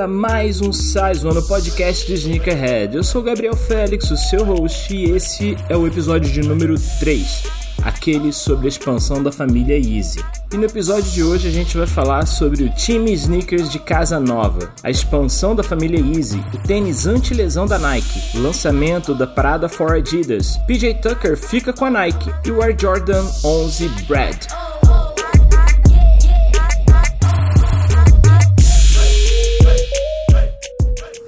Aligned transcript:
a 0.00 0.08
mais 0.08 0.62
um 0.62 0.72
Size 0.72 1.26
One, 1.26 1.42
podcast 1.46 2.06
do 2.06 2.14
Sneakerhead. 2.14 2.96
Eu 2.96 3.04
sou 3.04 3.20
o 3.20 3.24
Gabriel 3.24 3.54
Félix, 3.54 4.10
o 4.10 4.16
seu 4.16 4.44
host, 4.44 4.94
e 4.94 5.10
esse 5.10 5.58
é 5.68 5.76
o 5.76 5.86
episódio 5.86 6.32
de 6.32 6.40
número 6.40 6.74
3, 6.98 7.42
aquele 7.82 8.32
sobre 8.32 8.64
a 8.64 8.70
expansão 8.70 9.22
da 9.22 9.30
família 9.30 9.76
Easy. 9.76 10.24
E 10.50 10.56
no 10.56 10.64
episódio 10.64 11.10
de 11.10 11.22
hoje 11.22 11.48
a 11.48 11.50
gente 11.50 11.76
vai 11.76 11.86
falar 11.86 12.24
sobre 12.24 12.64
o 12.64 12.70
time 12.70 13.12
Sneakers 13.12 13.70
de 13.70 13.78
Casa 13.78 14.18
Nova, 14.18 14.72
a 14.82 14.88
expansão 14.88 15.54
da 15.54 15.62
família 15.62 16.00
Easy, 16.00 16.42
o 16.54 16.58
tênis 16.66 17.06
anti-lesão 17.06 17.66
da 17.66 17.78
Nike, 17.78 18.38
o 18.38 18.40
lançamento 18.40 19.14
da 19.14 19.26
Prada 19.26 19.68
for 19.68 19.92
Adidas, 19.92 20.56
PJ 20.66 20.94
Tucker 20.94 21.36
fica 21.36 21.74
com 21.74 21.84
a 21.84 21.90
Nike 21.90 22.30
e 22.46 22.50
o 22.50 22.62
Air 22.62 22.74
Jordan 22.80 23.24
11 23.44 23.88
Brad. 24.08 24.69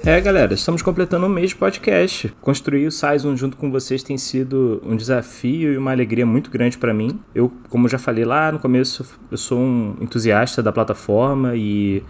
É, 0.05 0.19
galera, 0.19 0.53
estamos 0.53 0.81
completando 0.81 1.25
um 1.25 1.29
mês 1.29 1.51
de 1.51 1.55
podcast. 1.55 2.27
Construir 2.41 2.87
o 2.87 2.91
Size 2.91 3.37
junto 3.37 3.55
com 3.55 3.71
vocês 3.71 4.03
tem 4.03 4.17
sido 4.17 4.81
um 4.85 4.97
desafio 4.97 5.71
e 5.71 5.77
uma 5.77 5.91
alegria 5.91 6.25
muito 6.25 6.51
grande 6.51 6.77
para 6.77 6.93
mim. 6.93 7.21
Eu, 7.33 7.49
como 7.69 7.87
já 7.87 7.97
falei 7.97 8.25
lá 8.25 8.51
no 8.51 8.59
começo, 8.59 9.17
eu 9.31 9.37
sou 9.37 9.57
um 9.57 9.95
entusiasta 10.01 10.61
da 10.61 10.73
plataforma 10.73 11.55
e 11.55 12.03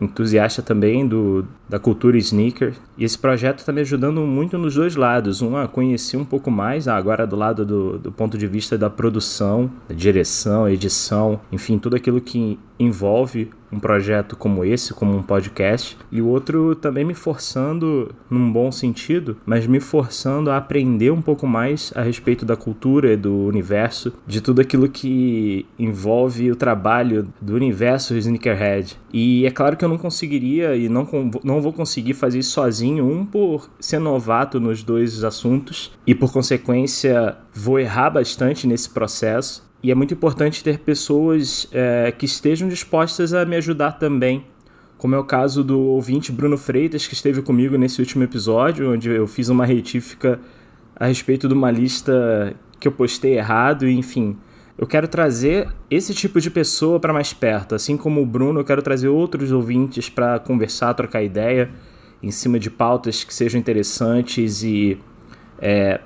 entusiasta 0.00 0.60
também 0.60 1.06
do, 1.06 1.46
da 1.68 1.78
cultura 1.78 2.18
sneaker. 2.18 2.74
E 2.98 3.04
esse 3.04 3.16
projeto 3.16 3.60
está 3.60 3.72
me 3.72 3.80
ajudando 3.80 4.22
muito 4.22 4.58
nos 4.58 4.74
dois 4.74 4.96
lados. 4.96 5.40
Um, 5.40 5.56
a 5.56 5.68
conhecer 5.68 6.16
um 6.16 6.24
pouco 6.24 6.50
mais, 6.50 6.88
agora 6.88 7.24
do 7.26 7.36
lado 7.36 7.64
do, 7.64 7.96
do 7.96 8.10
ponto 8.10 8.36
de 8.36 8.48
vista 8.48 8.76
da 8.76 8.90
produção, 8.90 9.70
da 9.88 9.94
direção, 9.94 10.68
edição, 10.68 11.40
enfim, 11.52 11.78
tudo 11.78 11.94
aquilo 11.94 12.20
que 12.20 12.58
envolve 12.76 13.50
um 13.72 13.78
projeto 13.78 14.36
como 14.36 14.64
esse, 14.64 14.94
como 14.94 15.16
um 15.16 15.22
podcast, 15.22 15.96
e 16.10 16.20
o 16.20 16.26
outro 16.26 16.74
também 16.74 17.04
me 17.04 17.14
forçando, 17.14 18.14
num 18.30 18.52
bom 18.52 18.70
sentido, 18.70 19.36
mas 19.44 19.66
me 19.66 19.80
forçando 19.80 20.50
a 20.50 20.56
aprender 20.56 21.10
um 21.10 21.22
pouco 21.22 21.46
mais 21.46 21.92
a 21.94 22.02
respeito 22.02 22.44
da 22.44 22.56
cultura 22.56 23.12
e 23.12 23.16
do 23.16 23.34
universo, 23.46 24.12
de 24.26 24.40
tudo 24.40 24.60
aquilo 24.60 24.88
que 24.88 25.66
envolve 25.78 26.50
o 26.50 26.56
trabalho 26.56 27.28
do 27.40 27.54
universo 27.54 28.16
Sneakerhead. 28.16 28.96
E 29.12 29.46
é 29.46 29.50
claro 29.50 29.76
que 29.76 29.84
eu 29.84 29.88
não 29.88 29.98
conseguiria 29.98 30.76
e 30.76 30.88
não, 30.88 31.08
não 31.42 31.60
vou 31.60 31.72
conseguir 31.72 32.14
fazer 32.14 32.40
isso 32.40 32.52
sozinho, 32.52 33.06
um 33.06 33.24
por 33.24 33.70
ser 33.80 33.98
novato 33.98 34.60
nos 34.60 34.82
dois 34.82 35.24
assuntos 35.24 35.92
e 36.06 36.14
por 36.14 36.32
consequência 36.32 37.36
vou 37.52 37.78
errar 37.78 38.10
bastante 38.10 38.66
nesse 38.66 38.90
processo 38.90 39.65
e 39.82 39.90
é 39.90 39.94
muito 39.94 40.14
importante 40.14 40.64
ter 40.64 40.80
pessoas 40.80 41.68
é, 41.72 42.12
que 42.12 42.24
estejam 42.24 42.68
dispostas 42.68 43.32
a 43.34 43.44
me 43.44 43.56
ajudar 43.56 43.92
também. 43.92 44.44
Como 44.98 45.14
é 45.14 45.18
o 45.18 45.24
caso 45.24 45.62
do 45.62 45.78
ouvinte 45.78 46.32
Bruno 46.32 46.56
Freitas, 46.56 47.06
que 47.06 47.14
esteve 47.14 47.42
comigo 47.42 47.76
nesse 47.76 48.00
último 48.00 48.24
episódio, 48.24 48.92
onde 48.92 49.10
eu 49.10 49.26
fiz 49.26 49.48
uma 49.48 49.66
retífica 49.66 50.40
a 50.98 51.06
respeito 51.06 51.46
de 51.46 51.54
uma 51.54 51.70
lista 51.70 52.54
que 52.80 52.88
eu 52.88 52.92
postei 52.92 53.36
errado, 53.36 53.86
enfim. 53.86 54.36
Eu 54.78 54.86
quero 54.86 55.06
trazer 55.06 55.68
esse 55.90 56.14
tipo 56.14 56.40
de 56.40 56.50
pessoa 56.50 56.98
para 56.98 57.12
mais 57.12 57.32
perto. 57.32 57.74
Assim 57.74 57.96
como 57.96 58.22
o 58.22 58.26
Bruno, 58.26 58.60
eu 58.60 58.64
quero 58.64 58.82
trazer 58.82 59.08
outros 59.08 59.52
ouvintes 59.52 60.08
para 60.08 60.38
conversar, 60.38 60.94
trocar 60.94 61.22
ideia 61.22 61.70
em 62.22 62.30
cima 62.30 62.58
de 62.58 62.70
pautas 62.70 63.22
que 63.22 63.32
sejam 63.32 63.60
interessantes 63.60 64.62
e 64.62 64.98
é, 65.58 66.00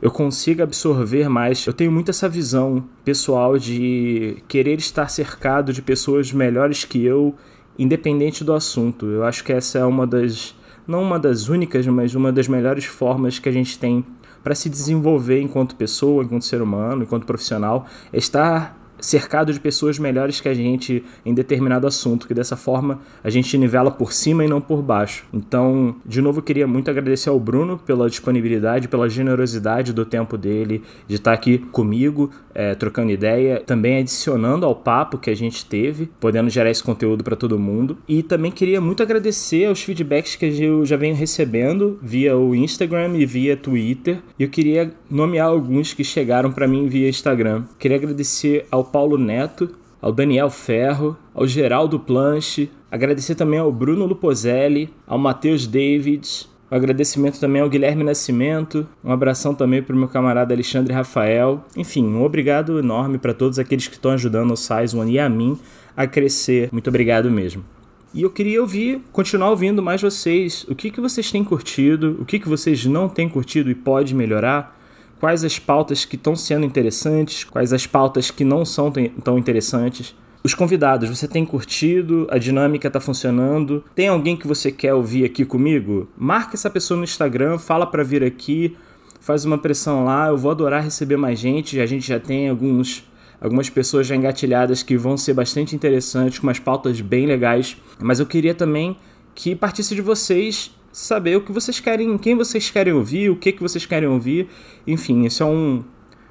eu 0.00 0.10
consiga 0.10 0.64
absorver 0.64 1.28
mais. 1.28 1.66
Eu 1.66 1.72
tenho 1.72 1.90
muito 1.90 2.10
essa 2.10 2.28
visão 2.28 2.84
pessoal 3.04 3.58
de 3.58 4.38
querer 4.46 4.78
estar 4.78 5.08
cercado 5.08 5.72
de 5.72 5.82
pessoas 5.82 6.32
melhores 6.32 6.84
que 6.84 7.04
eu, 7.04 7.34
independente 7.78 8.44
do 8.44 8.52
assunto. 8.52 9.06
Eu 9.06 9.24
acho 9.24 9.42
que 9.42 9.52
essa 9.52 9.78
é 9.78 9.84
uma 9.84 10.06
das, 10.06 10.54
não 10.86 11.02
uma 11.02 11.18
das 11.18 11.48
únicas, 11.48 11.86
mas 11.86 12.14
uma 12.14 12.32
das 12.32 12.46
melhores 12.46 12.84
formas 12.84 13.38
que 13.38 13.48
a 13.48 13.52
gente 13.52 13.78
tem 13.78 14.04
para 14.42 14.54
se 14.54 14.70
desenvolver 14.70 15.40
enquanto 15.40 15.74
pessoa, 15.74 16.22
enquanto 16.22 16.44
ser 16.44 16.62
humano, 16.62 17.02
enquanto 17.02 17.26
profissional, 17.26 17.86
é 18.12 18.18
estar 18.18 18.77
cercado 19.00 19.52
de 19.52 19.60
pessoas 19.60 19.98
melhores 19.98 20.40
que 20.40 20.48
a 20.48 20.54
gente 20.54 21.04
em 21.24 21.34
determinado 21.34 21.86
assunto, 21.86 22.26
que 22.26 22.34
dessa 22.34 22.56
forma 22.56 23.00
a 23.22 23.30
gente 23.30 23.56
nivela 23.56 23.90
por 23.90 24.12
cima 24.12 24.44
e 24.44 24.48
não 24.48 24.60
por 24.60 24.82
baixo. 24.82 25.24
Então, 25.32 25.96
de 26.04 26.20
novo, 26.20 26.42
queria 26.42 26.66
muito 26.66 26.90
agradecer 26.90 27.28
ao 27.28 27.38
Bruno 27.38 27.78
pela 27.78 28.08
disponibilidade, 28.08 28.88
pela 28.88 29.08
generosidade 29.08 29.92
do 29.92 30.04
tempo 30.04 30.36
dele, 30.36 30.82
de 31.06 31.16
estar 31.16 31.32
aqui 31.32 31.58
comigo, 31.58 32.30
é, 32.54 32.74
trocando 32.74 33.12
ideia, 33.12 33.62
também 33.64 33.98
adicionando 33.98 34.66
ao 34.66 34.74
papo 34.74 35.18
que 35.18 35.30
a 35.30 35.36
gente 35.36 35.64
teve, 35.64 36.10
podendo 36.18 36.50
gerar 36.50 36.70
esse 36.70 36.82
conteúdo 36.82 37.22
para 37.22 37.36
todo 37.36 37.58
mundo. 37.58 37.98
E 38.08 38.22
também 38.22 38.50
queria 38.50 38.80
muito 38.80 39.02
agradecer 39.02 39.66
aos 39.66 39.82
feedbacks 39.82 40.36
que 40.36 40.46
eu 40.46 40.84
já 40.84 40.96
venho 40.96 41.14
recebendo 41.14 41.98
via 42.02 42.36
o 42.36 42.54
Instagram 42.54 43.16
e 43.16 43.24
via 43.24 43.56
Twitter. 43.56 44.18
Eu 44.38 44.48
queria 44.48 44.92
nomear 45.10 45.48
alguns 45.48 45.92
que 45.94 46.04
chegaram 46.04 46.52
para 46.52 46.68
mim 46.68 46.88
via 46.88 47.08
Instagram. 47.08 47.64
Queria 47.78 47.96
agradecer 47.96 48.66
ao 48.70 48.84
Paulo 48.84 49.16
Neto, 49.16 49.70
ao 50.00 50.12
Daniel 50.12 50.50
Ferro, 50.50 51.16
ao 51.34 51.46
Geraldo 51.46 51.98
Planche, 51.98 52.70
agradecer 52.90 53.34
também 53.34 53.58
ao 53.58 53.72
Bruno 53.72 54.06
Lupozelli, 54.06 54.90
ao 55.06 55.18
Matheus 55.18 55.66
Davids, 55.66 56.48
um 56.70 56.76
agradecimento 56.76 57.40
também 57.40 57.62
ao 57.62 57.68
Guilherme 57.68 58.04
Nascimento, 58.04 58.86
um 59.02 59.10
abração 59.10 59.54
também 59.54 59.82
para 59.82 59.94
o 59.96 59.98
meu 59.98 60.08
camarada 60.08 60.52
Alexandre 60.52 60.92
Rafael. 60.92 61.64
Enfim, 61.76 62.04
um 62.04 62.22
obrigado 62.22 62.78
enorme 62.78 63.16
para 63.16 63.32
todos 63.32 63.58
aqueles 63.58 63.88
que 63.88 63.94
estão 63.94 64.10
ajudando 64.10 64.52
o 64.52 64.56
Size 64.56 64.96
One 64.96 65.12
e 65.12 65.18
a 65.18 65.28
mim 65.28 65.58
a 65.96 66.06
crescer. 66.06 66.68
Muito 66.70 66.88
obrigado 66.88 67.30
mesmo. 67.30 67.64
E 68.12 68.22
eu 68.22 68.30
queria 68.30 68.60
ouvir, 68.60 69.02
continuar 69.12 69.50
ouvindo 69.50 69.82
mais 69.82 70.00
vocês. 70.00 70.64
O 70.68 70.74
que, 70.74 70.90
que 70.90 71.00
vocês 71.00 71.30
têm 71.30 71.42
curtido, 71.42 72.16
o 72.20 72.24
que, 72.24 72.38
que 72.38 72.48
vocês 72.48 72.84
não 72.84 73.08
têm 73.08 73.28
curtido 73.28 73.70
e 73.70 73.74
pode 73.74 74.14
melhorar 74.14 74.77
quais 75.20 75.44
as 75.44 75.58
pautas 75.58 76.04
que 76.04 76.16
estão 76.16 76.34
sendo 76.34 76.64
interessantes, 76.64 77.44
quais 77.44 77.72
as 77.72 77.86
pautas 77.86 78.30
que 78.30 78.44
não 78.44 78.64
são 78.64 78.92
tão 79.22 79.38
interessantes. 79.38 80.14
Os 80.42 80.54
convidados, 80.54 81.08
você 81.08 81.26
tem 81.26 81.44
curtido? 81.44 82.26
A 82.30 82.38
dinâmica 82.38 82.86
está 82.86 83.00
funcionando? 83.00 83.84
Tem 83.94 84.08
alguém 84.08 84.36
que 84.36 84.46
você 84.46 84.70
quer 84.70 84.94
ouvir 84.94 85.24
aqui 85.24 85.44
comigo? 85.44 86.08
Marca 86.16 86.54
essa 86.54 86.70
pessoa 86.70 86.96
no 86.96 87.04
Instagram, 87.04 87.58
fala 87.58 87.84
para 87.84 88.04
vir 88.04 88.22
aqui, 88.22 88.76
faz 89.20 89.44
uma 89.44 89.58
pressão 89.58 90.04
lá. 90.04 90.28
Eu 90.28 90.38
vou 90.38 90.50
adorar 90.50 90.82
receber 90.82 91.16
mais 91.16 91.38
gente. 91.38 91.80
A 91.80 91.86
gente 91.86 92.06
já 92.06 92.20
tem 92.20 92.48
alguns 92.48 93.04
algumas 93.40 93.70
pessoas 93.70 94.06
já 94.06 94.16
engatilhadas 94.16 94.82
que 94.82 94.96
vão 94.96 95.16
ser 95.16 95.32
bastante 95.32 95.74
interessantes, 95.74 96.38
com 96.38 96.46
umas 96.46 96.58
pautas 96.58 97.00
bem 97.00 97.26
legais. 97.26 97.76
Mas 98.00 98.20
eu 98.20 98.26
queria 98.26 98.54
também 98.54 98.96
que 99.34 99.54
partisse 99.54 99.94
de 99.94 100.02
vocês 100.02 100.72
saber 100.98 101.36
o 101.36 101.40
que 101.40 101.52
vocês 101.52 101.78
querem, 101.78 102.18
quem 102.18 102.34
vocês 102.34 102.70
querem 102.70 102.92
ouvir, 102.92 103.30
o 103.30 103.36
que, 103.36 103.52
que 103.52 103.62
vocês 103.62 103.86
querem 103.86 104.08
ouvir. 104.08 104.48
Enfim, 104.84 105.24
isso 105.24 105.44
é 105.44 105.46
um, 105.46 105.84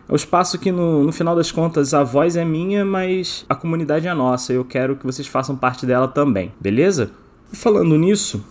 é 0.09 0.11
um 0.11 0.15
espaço 0.15 0.59
que 0.59 0.71
no, 0.71 1.03
no 1.03 1.11
final 1.13 1.35
das 1.35 1.51
contas 1.51 1.93
a 1.93 2.03
voz 2.03 2.35
é 2.35 2.43
minha, 2.43 2.83
mas 2.83 3.45
a 3.47 3.55
comunidade 3.55 4.07
é 4.07 4.13
nossa. 4.13 4.51
Eu 4.51 4.65
quero 4.65 4.97
que 4.97 5.05
vocês 5.05 5.25
façam 5.25 5.55
parte 5.55 5.85
dela 5.85 6.07
também, 6.07 6.51
beleza? 6.59 7.11
E 7.51 7.55
falando 7.55 7.97
nisso, 7.97 8.43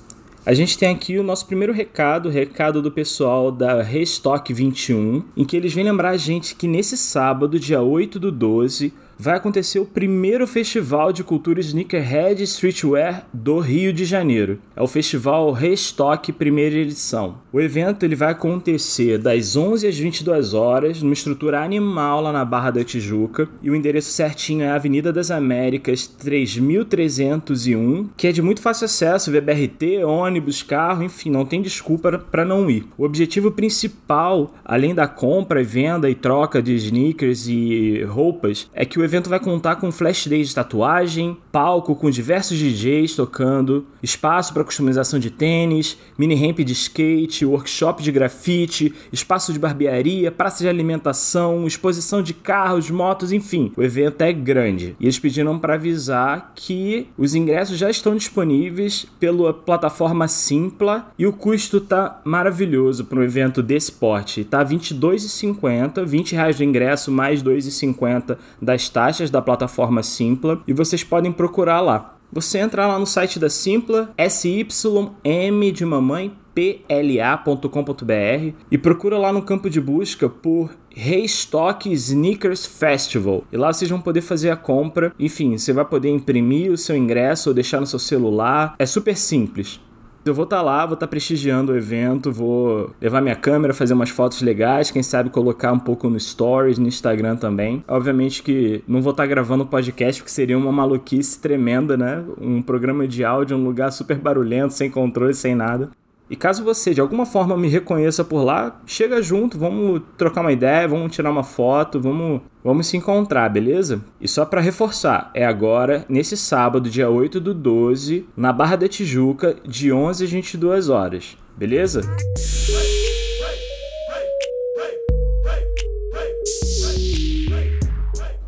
a 0.44 0.54
gente 0.54 0.78
tem 0.78 0.88
aqui 0.88 1.18
o 1.18 1.22
nosso 1.22 1.46
primeiro 1.46 1.72
recado, 1.72 2.30
recado 2.30 2.80
do 2.80 2.90
pessoal 2.90 3.52
da 3.52 3.82
Restock 3.82 4.54
21, 4.54 5.22
em 5.36 5.44
que 5.44 5.54
eles 5.54 5.74
vêm 5.74 5.84
lembrar 5.84 6.10
a 6.10 6.16
gente 6.16 6.54
que 6.54 6.66
nesse 6.66 6.96
sábado, 6.96 7.60
dia 7.60 7.82
8 7.82 8.18
do 8.18 8.32
12, 8.32 8.90
vai 9.18 9.36
acontecer 9.36 9.78
o 9.78 9.86
primeiro 9.86 10.46
festival 10.46 11.12
de 11.12 11.24
cultura 11.24 11.60
sneakerhead 11.60 12.42
streetwear 12.42 13.26
do 13.32 13.58
Rio 13.58 13.92
de 13.92 14.04
Janeiro. 14.04 14.58
É 14.74 14.82
o 14.82 14.86
festival 14.86 15.52
Restock 15.52 16.32
primeira 16.32 16.76
edição. 16.76 17.38
O 17.52 17.60
evento 17.60 18.04
ele 18.04 18.14
vai 18.14 18.32
acontecer 18.32 19.18
das 19.18 19.56
11 19.56 19.86
às 19.86 19.98
22 19.98 20.52
horas, 20.52 21.02
numa 21.02 21.14
estrutura 21.14 21.62
animal 21.62 22.20
lá 22.20 22.32
na 22.32 22.44
Barra 22.44 22.70
da 22.70 22.84
Tijuca, 22.84 23.48
e 23.62 23.70
o 23.70 23.74
endereço 23.74 24.10
certinho 24.10 24.62
é 24.62 24.68
Avenida 24.68 25.12
das 25.12 25.30
Américas 25.30 26.06
3301, 26.06 28.10
que 28.16 28.26
é 28.26 28.32
de 28.32 28.42
muito 28.42 28.60
fácil 28.60 28.84
acesso, 28.84 29.30
via 29.30 29.40
BRT, 29.40 30.04
ônibus, 30.04 30.62
carro, 30.62 31.02
enfim, 31.02 31.30
não 31.30 31.46
tem 31.46 31.62
desculpa 31.62 32.18
para 32.18 32.44
não 32.44 32.70
ir. 32.70 32.86
O 32.98 33.04
objetivo 33.04 33.50
principal, 33.50 34.54
além 34.64 34.94
da 34.94 35.08
compra, 35.08 35.64
venda 35.64 36.10
e 36.10 36.14
troca 36.14 36.62
de 36.62 36.74
sneakers 36.74 37.48
e 37.48 38.02
roupas, 38.04 38.70
é 38.74 38.84
que 38.84 38.98
o 38.98 39.05
evento 39.06 39.30
vai 39.30 39.40
contar 39.40 39.76
com 39.76 39.90
flash 39.90 40.26
day 40.26 40.42
de 40.42 40.54
tatuagem, 40.54 41.36
palco 41.50 41.94
com 41.94 42.10
diversos 42.10 42.58
DJs 42.58 43.16
tocando, 43.16 43.86
espaço 44.02 44.52
para 44.52 44.64
customização 44.64 45.18
de 45.18 45.30
tênis, 45.30 45.96
mini 46.18 46.34
ramp 46.34 46.58
de 46.58 46.72
skate, 46.72 47.46
workshop 47.46 48.02
de 48.02 48.12
grafite, 48.12 48.94
espaço 49.12 49.52
de 49.52 49.58
barbearia, 49.58 50.30
praça 50.30 50.62
de 50.62 50.68
alimentação, 50.68 51.66
exposição 51.66 52.22
de 52.22 52.34
carros, 52.34 52.90
motos, 52.90 53.32
enfim. 53.32 53.72
O 53.76 53.82
evento 53.82 54.22
é 54.22 54.32
grande. 54.32 54.96
E 55.00 55.04
eles 55.04 55.18
pediram 55.18 55.58
para 55.58 55.74
avisar 55.74 56.52
que 56.54 57.08
os 57.16 57.34
ingressos 57.34 57.78
já 57.78 57.88
estão 57.88 58.14
disponíveis 58.14 59.06
pela 59.18 59.54
plataforma 59.54 60.28
Simpla 60.28 61.08
e 61.18 61.26
o 61.26 61.32
custo 61.32 61.80
tá 61.80 62.20
maravilhoso 62.24 63.04
para 63.04 63.18
um 63.18 63.22
evento 63.22 63.62
desse 63.62 63.92
porte. 63.92 64.44
Tá 64.44 64.58
R$ 64.58 64.76
22,50, 64.76 66.04
20 66.04 66.32
reais 66.32 66.56
do 66.56 66.64
ingresso 66.64 67.10
mais 67.10 67.42
R$ 67.42 67.50
2,50 67.50 68.36
das 68.60 68.88
taxas 68.96 69.30
da 69.30 69.42
plataforma 69.42 70.02
Simpla 70.02 70.62
e 70.66 70.72
vocês 70.72 71.04
podem 71.04 71.30
procurar 71.30 71.82
lá. 71.82 72.16
Você 72.32 72.56
entra 72.56 72.86
lá 72.86 72.98
no 72.98 73.06
site 73.06 73.38
da 73.38 73.50
Simpla, 73.50 74.10
SYM 74.18 75.70
de 75.70 75.84
mamãe, 75.84 76.32
pla.com.br 76.54 78.54
e 78.70 78.78
procura 78.78 79.18
lá 79.18 79.34
no 79.34 79.42
campo 79.42 79.68
de 79.68 79.82
busca 79.82 80.30
por 80.30 80.70
Restock 80.88 81.92
Sneakers 81.92 82.64
Festival. 82.64 83.44
E 83.52 83.58
lá 83.58 83.70
vocês 83.70 83.90
vão 83.90 84.00
poder 84.00 84.22
fazer 84.22 84.48
a 84.48 84.56
compra. 84.56 85.12
Enfim, 85.18 85.58
você 85.58 85.74
vai 85.74 85.84
poder 85.84 86.08
imprimir 86.08 86.72
o 86.72 86.78
seu 86.78 86.96
ingresso 86.96 87.50
ou 87.50 87.54
deixar 87.54 87.80
no 87.80 87.86
seu 87.86 87.98
celular. 87.98 88.76
É 88.78 88.86
super 88.86 89.14
simples. 89.14 89.78
Eu 90.26 90.34
vou 90.34 90.42
estar 90.42 90.56
tá 90.56 90.62
lá, 90.62 90.84
vou 90.84 90.94
estar 90.94 91.06
tá 91.06 91.10
prestigiando 91.10 91.70
o 91.70 91.76
evento, 91.76 92.32
vou 92.32 92.90
levar 93.00 93.20
minha 93.20 93.36
câmera, 93.36 93.72
fazer 93.72 93.94
umas 93.94 94.10
fotos 94.10 94.42
legais, 94.42 94.90
quem 94.90 95.00
sabe 95.00 95.30
colocar 95.30 95.72
um 95.72 95.78
pouco 95.78 96.10
no 96.10 96.18
Stories, 96.18 96.78
no 96.78 96.88
Instagram 96.88 97.36
também. 97.36 97.84
Obviamente 97.86 98.42
que 98.42 98.82
não 98.88 99.00
vou 99.00 99.12
estar 99.12 99.22
tá 99.22 99.28
gravando 99.28 99.64
podcast, 99.64 100.20
porque 100.20 100.32
seria 100.32 100.58
uma 100.58 100.72
maluquice 100.72 101.38
tremenda, 101.38 101.96
né? 101.96 102.24
Um 102.40 102.60
programa 102.60 103.06
de 103.06 103.24
áudio, 103.24 103.56
um 103.56 103.62
lugar 103.62 103.92
super 103.92 104.18
barulhento, 104.18 104.74
sem 104.74 104.90
controle, 104.90 105.32
sem 105.32 105.54
nada. 105.54 105.90
E 106.28 106.34
caso 106.34 106.64
você 106.64 106.92
de 106.92 107.00
alguma 107.00 107.24
forma 107.24 107.56
me 107.56 107.68
reconheça 107.68 108.24
por 108.24 108.42
lá, 108.42 108.80
chega 108.84 109.22
junto, 109.22 109.58
vamos 109.58 110.02
trocar 110.16 110.40
uma 110.40 110.52
ideia, 110.52 110.88
vamos 110.88 111.14
tirar 111.14 111.30
uma 111.30 111.44
foto, 111.44 112.00
vamos, 112.00 112.40
vamos 112.64 112.86
se 112.88 112.96
encontrar, 112.96 113.48
beleza? 113.48 114.00
E 114.20 114.26
só 114.26 114.44
para 114.44 114.60
reforçar, 114.60 115.30
é 115.34 115.46
agora, 115.46 116.04
nesse 116.08 116.36
sábado, 116.36 116.90
dia 116.90 117.08
8 117.08 117.40
do 117.40 117.54
12, 117.54 118.26
na 118.36 118.52
Barra 118.52 118.76
da 118.76 118.88
Tijuca, 118.88 119.56
de 119.64 119.92
11 119.92 120.24
às 120.24 120.30
22 120.30 120.88
horas, 120.88 121.36
beleza? 121.56 122.00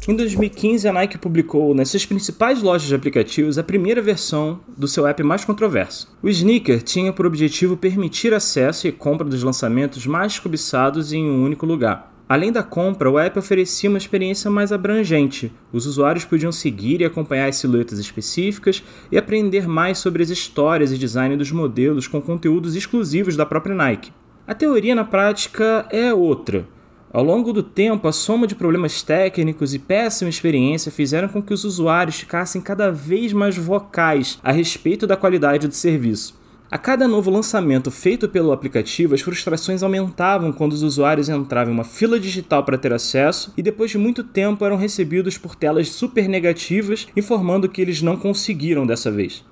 Em 0.08 0.16
2015, 0.16 0.88
a 0.88 0.92
Nike 0.94 1.18
publicou 1.18 1.74
nas 1.74 1.90
suas 1.90 2.06
principais 2.06 2.62
lojas 2.62 2.88
de 2.88 2.94
aplicativos 2.94 3.58
a 3.58 3.62
primeira 3.62 4.00
versão 4.00 4.58
do 4.74 4.88
seu 4.88 5.06
app 5.06 5.22
mais 5.22 5.44
controverso. 5.44 6.16
O 6.22 6.30
Sneaker 6.30 6.82
tinha 6.82 7.12
por 7.12 7.26
objetivo 7.26 7.76
permitir 7.76 8.32
acesso 8.32 8.88
e 8.88 8.92
compra 8.92 9.28
dos 9.28 9.42
lançamentos 9.42 10.06
mais 10.06 10.38
cobiçados 10.38 11.12
em 11.12 11.28
um 11.28 11.44
único 11.44 11.66
lugar. 11.66 12.10
Além 12.26 12.50
da 12.50 12.62
compra, 12.62 13.10
o 13.10 13.18
app 13.18 13.38
oferecia 13.38 13.90
uma 13.90 13.98
experiência 13.98 14.50
mais 14.50 14.72
abrangente. 14.72 15.52
Os 15.70 15.84
usuários 15.84 16.24
podiam 16.24 16.52
seguir 16.52 17.02
e 17.02 17.04
acompanhar 17.04 17.46
as 17.46 17.56
silhuetas 17.56 17.98
específicas 17.98 18.82
e 19.12 19.18
aprender 19.18 19.68
mais 19.68 19.98
sobre 19.98 20.22
as 20.22 20.30
histórias 20.30 20.90
e 20.90 20.96
design 20.96 21.36
dos 21.36 21.52
modelos 21.52 22.06
com 22.06 22.22
conteúdos 22.22 22.74
exclusivos 22.74 23.36
da 23.36 23.44
própria 23.44 23.74
Nike. 23.74 24.10
A 24.46 24.54
teoria 24.54 24.94
na 24.94 25.04
prática 25.04 25.86
é 25.90 26.14
outra. 26.14 26.66
Ao 27.10 27.24
longo 27.24 27.54
do 27.54 27.62
tempo, 27.62 28.06
a 28.06 28.12
soma 28.12 28.46
de 28.46 28.54
problemas 28.54 29.02
técnicos 29.02 29.72
e 29.72 29.78
péssima 29.78 30.28
experiência 30.28 30.92
fizeram 30.92 31.26
com 31.26 31.40
que 31.40 31.54
os 31.54 31.64
usuários 31.64 32.20
ficassem 32.20 32.60
cada 32.60 32.90
vez 32.90 33.32
mais 33.32 33.56
vocais 33.56 34.38
a 34.42 34.52
respeito 34.52 35.06
da 35.06 35.16
qualidade 35.16 35.66
do 35.66 35.74
serviço. 35.74 36.38
A 36.70 36.76
cada 36.76 37.08
novo 37.08 37.30
lançamento 37.30 37.90
feito 37.90 38.28
pelo 38.28 38.52
aplicativo, 38.52 39.14
as 39.14 39.22
frustrações 39.22 39.82
aumentavam 39.82 40.52
quando 40.52 40.74
os 40.74 40.82
usuários 40.82 41.30
entravam 41.30 41.72
em 41.72 41.76
uma 41.76 41.82
fila 41.82 42.20
digital 42.20 42.62
para 42.62 42.76
ter 42.76 42.92
acesso 42.92 43.54
e 43.56 43.62
depois 43.62 43.90
de 43.90 43.96
muito 43.96 44.22
tempo 44.22 44.62
eram 44.62 44.76
recebidos 44.76 45.38
por 45.38 45.56
telas 45.56 45.88
super 45.88 46.28
negativas 46.28 47.08
informando 47.16 47.70
que 47.70 47.80
eles 47.80 48.02
não 48.02 48.18
conseguiram 48.18 48.86
dessa 48.86 49.10
vez. 49.10 49.42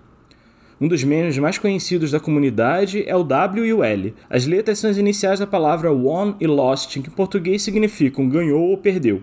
Um 0.78 0.88
dos 0.88 1.02
memes 1.02 1.38
mais 1.38 1.56
conhecidos 1.56 2.10
da 2.10 2.20
comunidade 2.20 3.02
é 3.06 3.16
o 3.16 3.24
W 3.24 3.64
e 3.64 3.72
o 3.72 3.82
L. 3.82 4.14
As 4.28 4.44
letras 4.44 4.78
são 4.78 4.90
as 4.90 4.98
iniciais 4.98 5.38
da 5.38 5.46
palavra 5.46 5.90
won 5.90 6.34
e 6.38 6.46
lost, 6.46 7.00
que 7.00 7.08
em 7.08 7.12
português 7.12 7.62
significam 7.62 8.28
ganhou 8.28 8.60
ou 8.60 8.76
perdeu. 8.76 9.22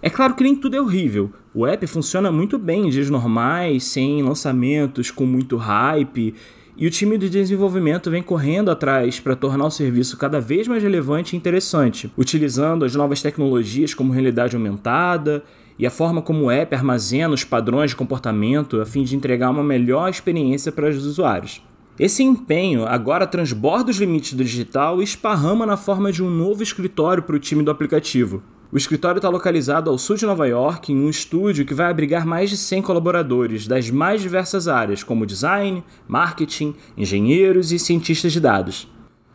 É 0.00 0.08
claro 0.08 0.36
que 0.36 0.44
nem 0.44 0.54
tudo 0.54 0.76
é 0.76 0.80
horrível. 0.80 1.32
O 1.52 1.66
app 1.66 1.84
funciona 1.88 2.30
muito 2.30 2.56
bem 2.58 2.86
em 2.86 2.90
dias 2.90 3.10
normais, 3.10 3.82
sem 3.82 4.22
lançamentos, 4.22 5.10
com 5.10 5.26
muito 5.26 5.56
hype, 5.56 6.32
e 6.76 6.86
o 6.86 6.90
time 6.90 7.18
de 7.18 7.28
desenvolvimento 7.28 8.08
vem 8.08 8.22
correndo 8.22 8.70
atrás 8.70 9.18
para 9.18 9.34
tornar 9.34 9.66
o 9.66 9.70
serviço 9.70 10.16
cada 10.16 10.40
vez 10.40 10.68
mais 10.68 10.82
relevante 10.82 11.34
e 11.34 11.36
interessante, 11.36 12.08
utilizando 12.16 12.84
as 12.84 12.94
novas 12.94 13.20
tecnologias 13.20 13.94
como 13.94 14.12
realidade 14.12 14.54
aumentada 14.54 15.42
e 15.78 15.86
a 15.86 15.90
forma 15.90 16.22
como 16.22 16.44
o 16.44 16.50
app 16.50 16.74
armazena 16.74 17.34
os 17.34 17.44
padrões 17.44 17.90
de 17.90 17.96
comportamento 17.96 18.80
a 18.80 18.86
fim 18.86 19.02
de 19.02 19.16
entregar 19.16 19.50
uma 19.50 19.62
melhor 19.62 20.08
experiência 20.08 20.70
para 20.70 20.88
os 20.88 21.04
usuários. 21.04 21.62
Esse 21.98 22.22
empenho 22.22 22.86
agora 22.86 23.26
transborda 23.26 23.90
os 23.90 23.98
limites 23.98 24.34
do 24.34 24.42
digital 24.42 25.00
e 25.00 25.04
esparrama 25.04 25.64
na 25.64 25.76
forma 25.76 26.10
de 26.10 26.22
um 26.22 26.30
novo 26.30 26.62
escritório 26.62 27.22
para 27.22 27.36
o 27.36 27.38
time 27.38 27.62
do 27.62 27.70
aplicativo. 27.70 28.42
O 28.72 28.76
escritório 28.76 29.18
está 29.18 29.28
localizado 29.28 29.88
ao 29.88 29.96
sul 29.96 30.16
de 30.16 30.26
Nova 30.26 30.48
York, 30.48 30.92
em 30.92 30.98
um 30.98 31.08
estúdio 31.08 31.64
que 31.64 31.72
vai 31.72 31.88
abrigar 31.88 32.26
mais 32.26 32.50
de 32.50 32.56
100 32.56 32.82
colaboradores 32.82 33.68
das 33.68 33.88
mais 33.88 34.20
diversas 34.20 34.66
áreas, 34.66 35.04
como 35.04 35.24
design, 35.24 35.84
marketing, 36.08 36.74
engenheiros 36.96 37.70
e 37.70 37.78
cientistas 37.78 38.32
de 38.32 38.40
dados. 38.40 38.90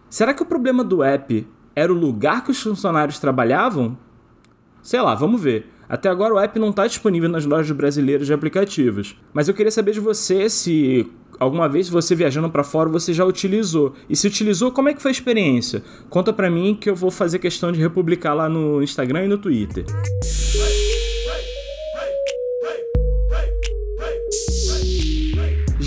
Será 0.10 0.34
que 0.34 0.44
o 0.44 0.46
problema 0.46 0.84
do 0.84 1.02
app 1.02 1.48
era 1.74 1.94
o 1.94 1.96
lugar 1.96 2.44
que 2.44 2.52
os 2.52 2.62
funcionários 2.62 3.20
trabalhavam? 3.20 3.98
Sei 4.82 5.00
lá, 5.00 5.16
vamos 5.16 5.42
ver. 5.42 5.72
Até 5.90 6.08
agora 6.08 6.36
o 6.36 6.40
app 6.40 6.60
não 6.60 6.70
está 6.70 6.86
disponível 6.86 7.28
nas 7.28 7.46
lojas 7.46 7.76
brasileiras 7.76 8.28
de 8.28 8.34
aplicativos. 8.34 9.18
Mas 9.34 9.48
eu 9.48 9.56
queria 9.56 9.72
saber 9.72 9.92
de 9.92 10.00
você 10.00 10.48
se 10.48 11.12
alguma 11.40 11.68
vez 11.68 11.90
você 11.90 12.14
viajando 12.14 12.50
para 12.50 12.64
fora 12.64 12.88
você 12.90 13.12
já 13.12 13.26
utilizou. 13.26 13.96
E 14.08 14.16
se 14.16 14.28
utilizou, 14.28 14.72
como 14.72 14.90
é 14.90 14.94
que 14.94 15.02
foi 15.02 15.10
a 15.10 15.12
experiência? 15.12 15.82
Conta 16.10 16.32
para 16.32 16.50
mim 16.50 16.78
que 16.80 16.90
eu 16.90 16.96
vou 16.96 17.10
fazer 17.10 17.40
questão 17.40 17.72
de 17.72 17.80
republicar 17.80 18.36
lá 18.36 18.48
no 18.48 18.84
Instagram 18.84 19.26
e 19.26 19.28
no 19.28 19.38
Twitter. 19.40 19.86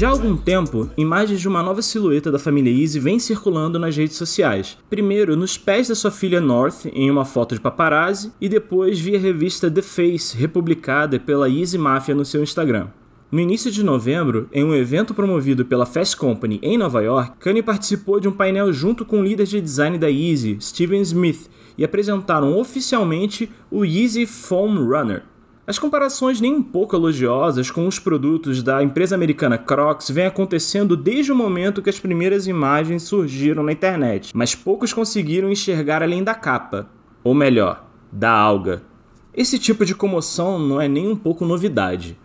Já 0.03 0.09
há 0.09 0.11
algum 0.11 0.37
tempo, 0.37 0.91
imagens 0.97 1.41
de 1.41 1.47
uma 1.47 1.63
nova 1.63 1.81
silhueta 1.81 2.29
da 2.29 2.37
família 2.37 2.73
Easy 2.73 2.99
vêm 2.99 3.21
circulando 3.21 3.79
nas 3.79 3.97
redes 3.97 4.17
sociais. 4.17 4.77
Primeiro 4.91 5.37
nos 5.37 5.57
pés 5.57 5.87
da 5.87 5.95
sua 5.95 6.11
filha 6.11 6.41
North, 6.41 6.87
em 6.87 7.09
uma 7.09 7.25
foto 7.25 7.55
de 7.55 7.61
paparazzi, 7.61 8.33
e 8.41 8.49
depois 8.49 8.99
via 8.99 9.17
a 9.17 9.21
revista 9.21 9.71
The 9.71 9.81
Face, 9.81 10.37
republicada 10.37 11.21
pela 11.21 11.49
Easy 11.49 11.79
Mafia 11.79 12.17
no 12.17 12.25
seu 12.25 12.43
Instagram. 12.43 12.89
No 13.31 13.39
início 13.39 13.71
de 13.71 13.85
novembro, 13.85 14.49
em 14.53 14.65
um 14.65 14.75
evento 14.75 15.15
promovido 15.15 15.65
pela 15.65 15.87
Fast 15.87 16.17
Company 16.17 16.59
em 16.65 16.77
Nova 16.77 17.01
York, 17.01 17.37
Kanye 17.39 17.63
participou 17.63 18.19
de 18.19 18.27
um 18.27 18.33
painel 18.33 18.73
junto 18.73 19.05
com 19.05 19.21
o 19.21 19.25
líder 19.25 19.47
de 19.47 19.61
design 19.61 19.99
da 19.99 20.09
Yeezy, 20.09 20.59
Steven 20.61 21.03
Smith, 21.03 21.49
e 21.79 21.85
apresentaram 21.85 22.59
oficialmente 22.59 23.49
o 23.71 23.85
Yeezy 23.85 24.27
Foam 24.27 24.85
Runner. 24.85 25.23
As 25.65 25.79
comparações 25.79 26.41
nem 26.41 26.53
um 26.53 26.63
pouco 26.63 26.97
elogiosas 26.97 27.71
com 27.71 27.87
os 27.87 27.97
produtos 27.97 28.65
da 28.65 28.83
empresa 28.83 29.15
americana 29.15 29.57
Crocs 29.57 30.11
vêm 30.11 30.27
acontecendo 30.27 30.97
desde 30.97 31.31
o 31.31 31.37
momento 31.37 31.81
que 31.81 31.89
as 31.89 32.01
primeiras 32.01 32.49
imagens 32.49 33.05
surgiram 33.05 33.63
na 33.63 33.71
internet, 33.71 34.33
mas 34.35 34.57
poucos 34.57 34.93
conseguiram 34.93 35.49
enxergar 35.53 36.03
além 36.03 36.25
da 36.25 36.35
capa, 36.35 36.91
ou 37.23 37.33
melhor, 37.33 37.89
da 38.11 38.33
alga. 38.33 38.83
Esse 39.33 39.57
tipo 39.57 39.87
de 39.87 39.95
comoção 39.95 40.59
não 40.59 40.81
é 40.81 40.89
nem 40.89 41.09
um 41.09 41.15
pouco 41.15 41.45
novidade. 41.45 42.19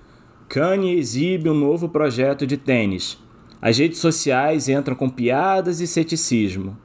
Kanye 0.50 0.98
exibe 0.98 1.48
um 1.48 1.54
novo 1.54 1.88
projeto 1.90 2.48
de 2.48 2.58
tênis. 2.58 3.20
As 3.62 3.78
redes 3.78 4.00
sociais 4.00 4.68
entram 4.68 4.96
com 4.96 5.10
piadas 5.10 5.80
e 5.80 5.86
ceticismo. 5.86 6.76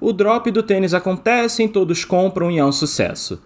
O 0.00 0.10
drop 0.12 0.50
do 0.50 0.62
tênis 0.62 0.94
acontece, 0.94 1.68
todos 1.68 2.02
compram 2.04 2.50
e 2.50 2.58
é 2.58 2.64
um 2.64 2.72
sucesso. 2.72 3.42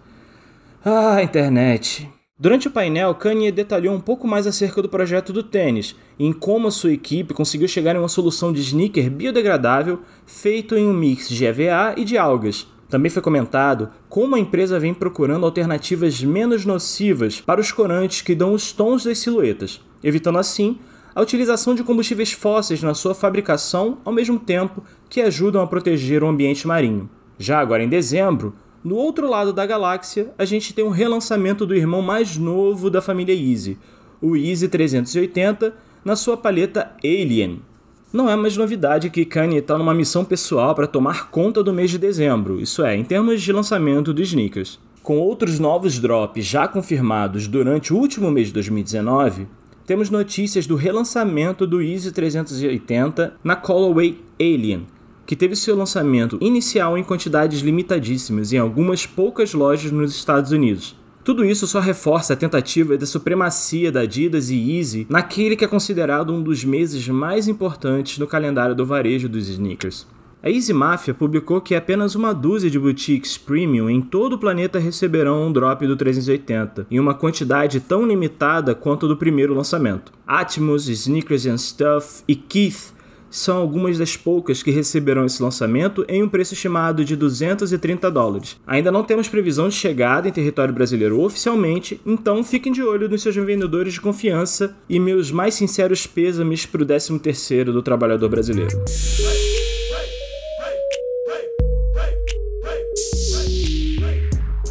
Ah, 0.85 1.21
internet. 1.21 2.09
Durante 2.43 2.67
o 2.67 2.71
painel, 2.71 3.15
Kanye 3.15 3.53
detalhou 3.53 3.95
um 3.95 4.01
pouco 4.01 4.27
mais 4.27 4.45
acerca 4.45 4.81
do 4.81 4.89
projeto 4.89 5.31
do 5.31 5.41
tênis 5.41 5.95
e 6.19 6.25
em 6.25 6.33
como 6.33 6.67
a 6.67 6.71
sua 6.71 6.91
equipe 6.91 7.33
conseguiu 7.33 7.69
chegar 7.69 7.95
em 7.95 7.99
uma 7.99 8.09
solução 8.09 8.51
de 8.51 8.59
sneaker 8.59 9.09
biodegradável 9.09 10.01
feito 10.25 10.75
em 10.75 10.85
um 10.85 10.93
mix 10.93 11.29
de 11.29 11.45
EVA 11.45 11.93
e 11.95 12.03
de 12.03 12.17
algas. 12.17 12.67
Também 12.89 13.09
foi 13.09 13.21
comentado 13.21 13.91
como 14.09 14.35
a 14.35 14.39
empresa 14.39 14.77
vem 14.77 14.93
procurando 14.93 15.45
alternativas 15.45 16.21
menos 16.21 16.65
nocivas 16.65 17.39
para 17.39 17.61
os 17.61 17.71
corantes 17.71 18.19
que 18.19 18.35
dão 18.35 18.51
os 18.51 18.73
tons 18.73 19.05
das 19.05 19.19
silhuetas, 19.19 19.79
evitando 20.03 20.37
assim 20.37 20.77
a 21.15 21.21
utilização 21.21 21.73
de 21.73 21.81
combustíveis 21.81 22.33
fósseis 22.33 22.83
na 22.83 22.93
sua 22.93 23.15
fabricação, 23.15 23.99
ao 24.03 24.11
mesmo 24.11 24.37
tempo 24.37 24.83
que 25.09 25.21
ajudam 25.21 25.61
a 25.61 25.67
proteger 25.67 26.21
o 26.21 26.27
ambiente 26.27 26.67
marinho. 26.67 27.09
Já 27.39 27.59
agora 27.59 27.83
em 27.83 27.89
dezembro, 27.89 28.53
no 28.83 28.95
outro 28.95 29.29
lado 29.29 29.53
da 29.53 29.65
galáxia, 29.65 30.33
a 30.37 30.43
gente 30.43 30.73
tem 30.73 30.83
um 30.83 30.89
relançamento 30.89 31.65
do 31.65 31.73
irmão 31.73 32.01
mais 32.01 32.35
novo 32.35 32.89
da 32.89 33.01
família 33.01 33.33
Easy, 33.33 33.77
o 34.21 34.35
Easy 34.35 34.67
380, 34.67 35.73
na 36.03 36.17
sua 36.17 36.35
paleta 36.35 36.91
Alien. 37.01 37.61
Não 38.11 38.29
é 38.29 38.35
mais 38.35 38.57
novidade 38.57 39.09
que 39.09 39.23
Kanye 39.23 39.59
está 39.59 39.77
numa 39.77 39.93
missão 39.93 40.25
pessoal 40.25 40.75
para 40.75 40.85
tomar 40.85 41.31
conta 41.31 41.63
do 41.63 41.73
mês 41.73 41.91
de 41.91 41.97
dezembro, 41.97 42.59
isso 42.59 42.83
é, 42.83 42.95
em 42.95 43.05
termos 43.05 43.41
de 43.41 43.53
lançamento 43.53 44.13
dos 44.13 44.27
sneakers. 44.27 44.79
Com 45.01 45.17
outros 45.17 45.59
novos 45.59 45.97
drops 45.97 46.45
já 46.45 46.67
confirmados 46.67 47.47
durante 47.47 47.93
o 47.93 47.97
último 47.97 48.29
mês 48.29 48.47
de 48.47 48.53
2019, 48.53 49.47
temos 49.85 50.09
notícias 50.09 50.67
do 50.67 50.75
relançamento 50.75 51.65
do 51.65 51.81
Easy 51.81 52.11
380 52.11 53.33
na 53.43 53.55
Colorway 53.55 54.19
Alien, 54.39 54.85
que 55.25 55.35
teve 55.35 55.55
seu 55.55 55.75
lançamento 55.75 56.37
inicial 56.41 56.97
em 56.97 57.03
quantidades 57.03 57.61
limitadíssimas 57.61 58.51
em 58.53 58.57
algumas 58.57 59.05
poucas 59.05 59.53
lojas 59.53 59.91
nos 59.91 60.15
Estados 60.15 60.51
Unidos. 60.51 60.95
Tudo 61.23 61.45
isso 61.45 61.65
só 61.65 61.79
reforça 61.79 62.33
a 62.33 62.35
tentativa 62.35 62.97
da 62.97 63.05
supremacia 63.05 63.91
da 63.91 64.01
Adidas 64.01 64.49
e 64.49 64.55
Yeezy 64.55 65.07
naquele 65.09 65.55
que 65.55 65.63
é 65.63 65.67
considerado 65.67 66.33
um 66.33 66.43
dos 66.43 66.65
meses 66.65 67.07
mais 67.07 67.47
importantes 67.47 68.17
no 68.17 68.27
calendário 68.27 68.75
do 68.75 68.85
varejo 68.85 69.29
dos 69.29 69.47
sneakers. 69.47 70.05
A 70.45 70.49
Easy 70.49 70.73
Mafia 70.73 71.13
publicou 71.13 71.61
que 71.61 71.73
apenas 71.73 72.15
uma 72.15 72.33
dúzia 72.33 72.69
de 72.69 72.77
boutiques 72.77 73.37
premium 73.37 73.89
em 73.89 74.01
todo 74.01 74.33
o 74.33 74.37
planeta 74.37 74.77
receberão 74.77 75.47
um 75.47 75.53
drop 75.53 75.87
do 75.87 75.95
380, 75.95 76.87
em 76.91 76.99
uma 76.99 77.13
quantidade 77.13 77.79
tão 77.79 78.05
limitada 78.05 78.75
quanto 78.75 79.07
do 79.07 79.15
primeiro 79.15 79.53
lançamento. 79.53 80.11
Atmos, 80.27 80.89
Sneakers 80.89 81.45
and 81.45 81.57
Stuff 81.57 82.23
e 82.27 82.35
Keith 82.35 82.91
são 83.33 83.57
algumas 83.57 83.97
das 83.97 84.15
poucas 84.15 84.61
que 84.61 84.69
receberão 84.69 85.25
esse 85.25 85.41
lançamento 85.41 86.05
em 86.07 86.21
um 86.21 86.29
preço 86.29 86.53
estimado 86.53 87.03
de 87.03 87.15
230 87.15 88.11
dólares. 88.11 88.57
Ainda 88.65 88.91
não 88.91 89.03
temos 89.03 89.27
previsão 89.27 89.67
de 89.67 89.75
chegada 89.75 90.27
em 90.29 90.31
território 90.31 90.73
brasileiro 90.73 91.19
oficialmente, 91.19 91.99
então 92.05 92.43
fiquem 92.43 92.71
de 92.71 92.83
olho 92.83 93.09
nos 93.09 93.23
seus 93.23 93.35
vendedores 93.35 93.93
de 93.93 94.01
confiança 94.01 94.75
e 94.87 94.99
meus 94.99 95.31
mais 95.31 95.55
sinceros 95.55 96.05
pêsames 96.05 96.65
para 96.65 96.83
o 96.83 96.85
13º 96.85 97.65
do 97.65 97.81
trabalhador 97.81 98.29
brasileiro. 98.29 98.77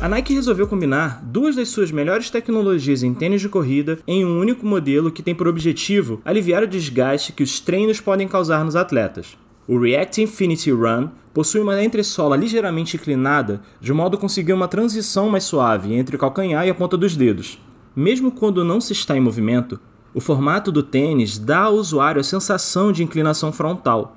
A 0.02 0.08
Nike 0.08 0.34
resolveu 0.34 0.66
combinar 0.66 1.22
duas 1.22 1.54
das 1.54 1.68
suas 1.68 1.92
melhores 1.92 2.28
tecnologias 2.28 3.04
em 3.04 3.14
tênis 3.14 3.40
de 3.40 3.48
corrida 3.48 4.00
em 4.04 4.24
um 4.24 4.40
único 4.40 4.66
modelo 4.66 5.12
que 5.12 5.22
tem 5.22 5.32
por 5.32 5.46
objetivo 5.46 6.20
aliviar 6.24 6.64
o 6.64 6.66
desgaste 6.66 7.32
que 7.32 7.44
os 7.44 7.60
treinos 7.60 8.00
podem 8.00 8.26
causar 8.26 8.64
nos 8.64 8.74
atletas. 8.74 9.38
O 9.64 9.78
React 9.78 10.22
Infinity 10.22 10.72
Run 10.72 11.08
possui 11.32 11.60
uma 11.60 11.80
entressola 11.80 12.36
ligeiramente 12.36 12.96
inclinada, 12.96 13.62
de 13.80 13.92
modo 13.92 14.16
a 14.16 14.20
conseguir 14.20 14.52
uma 14.52 14.66
transição 14.66 15.30
mais 15.30 15.44
suave 15.44 15.94
entre 15.94 16.16
o 16.16 16.18
calcanhar 16.18 16.66
e 16.66 16.70
a 16.70 16.74
ponta 16.74 16.96
dos 16.96 17.14
dedos. 17.14 17.60
Mesmo 17.94 18.32
quando 18.32 18.64
não 18.64 18.80
se 18.80 18.92
está 18.92 19.16
em 19.16 19.20
movimento, 19.20 19.78
o 20.12 20.20
formato 20.20 20.72
do 20.72 20.82
tênis 20.82 21.38
dá 21.38 21.60
ao 21.60 21.74
usuário 21.74 22.20
a 22.20 22.24
sensação 22.24 22.90
de 22.90 23.04
inclinação 23.04 23.52
frontal, 23.52 24.16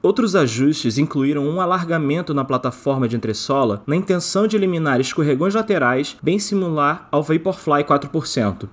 Outros 0.00 0.36
ajustes 0.36 0.96
incluíram 0.96 1.44
um 1.44 1.60
alargamento 1.60 2.32
na 2.32 2.44
plataforma 2.44 3.08
de 3.08 3.16
entressola 3.16 3.82
na 3.84 3.96
intenção 3.96 4.46
de 4.46 4.56
eliminar 4.56 5.00
escorregões 5.00 5.54
laterais, 5.54 6.16
bem 6.22 6.38
similar 6.38 7.08
ao 7.10 7.22
Vaporfly 7.22 7.82
4%. 7.82 8.68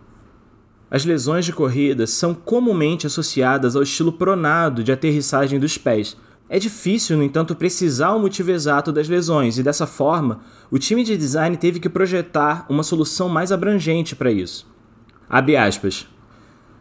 As 0.89 1.03
lesões 1.03 1.43
de 1.43 1.51
corrida 1.51 2.05
são 2.05 2.35
comumente 2.35 3.07
associadas 3.07 3.75
ao 3.75 3.81
estilo 3.81 4.11
pronado 4.11 4.83
de 4.83 4.91
aterrissagem 4.91 5.59
dos 5.59 5.79
pés. 5.79 6.15
É 6.47 6.59
difícil, 6.59 7.17
no 7.17 7.23
entanto, 7.23 7.55
precisar 7.55 8.11
o 8.11 8.19
motivo 8.19 8.51
exato 8.51 8.91
das 8.91 9.09
lesões, 9.09 9.57
e 9.57 9.63
dessa 9.63 9.87
forma, 9.87 10.41
o 10.69 10.77
time 10.77 11.03
de 11.03 11.17
design 11.17 11.57
teve 11.57 11.79
que 11.79 11.89
projetar 11.89 12.67
uma 12.69 12.83
solução 12.83 13.27
mais 13.27 13.51
abrangente 13.51 14.15
para 14.15 14.31
isso. 14.31 14.67
Abre 15.27 15.57
aspas. 15.57 16.07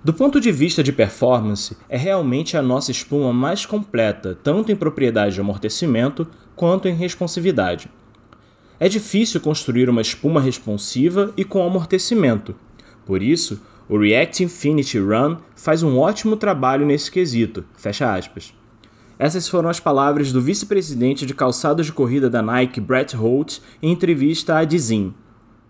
Do 0.05 0.13
ponto 0.13 0.39
de 0.39 0.53
vista 0.53 0.83
de 0.83 0.93
performance, 0.93 1.79
é 1.89 1.97
realmente 1.97 2.59
a 2.59 2.63
nossa 2.63 2.91
espuma 2.91 3.33
mais 3.33 3.65
completa, 3.65 4.39
tanto 4.43 4.71
em 4.71 4.77
propriedade 4.77 5.35
de 5.35 5.41
amortecimento 5.41 6.29
quanto 6.55 6.87
em 6.87 6.95
responsividade. 6.95 7.91
É 8.79 8.87
difícil 8.87 9.41
construir 9.41 9.89
uma 9.89 10.03
espuma 10.03 10.43
responsiva 10.43 11.33
e 11.39 11.43
com 11.43 11.67
amortecimento. 11.67 12.55
Por 13.07 13.23
isso, 13.23 13.63
o 13.89 13.99
React 13.99 14.45
Infinity 14.45 14.99
Run 14.99 15.39
faz 15.57 15.83
um 15.83 15.99
ótimo 15.99 16.37
trabalho 16.37 16.85
nesse 16.85 17.11
quesito. 17.11 17.65
Fecha 17.75 18.15
aspas. 18.15 18.53
Essas 19.19 19.49
foram 19.49 19.71
as 19.71 19.81
palavras 19.81 20.33
do 20.33 20.41
vice-presidente 20.43 21.25
de 21.25 21.33
calçados 21.33 21.87
de 21.87 21.93
corrida 21.93 22.29
da 22.29 22.43
Nike, 22.43 22.79
Brett 22.79 23.17
Holt, 23.17 23.61
em 23.83 23.93
entrevista 23.93 24.59
à 24.59 24.65
Dizin. 24.65 25.15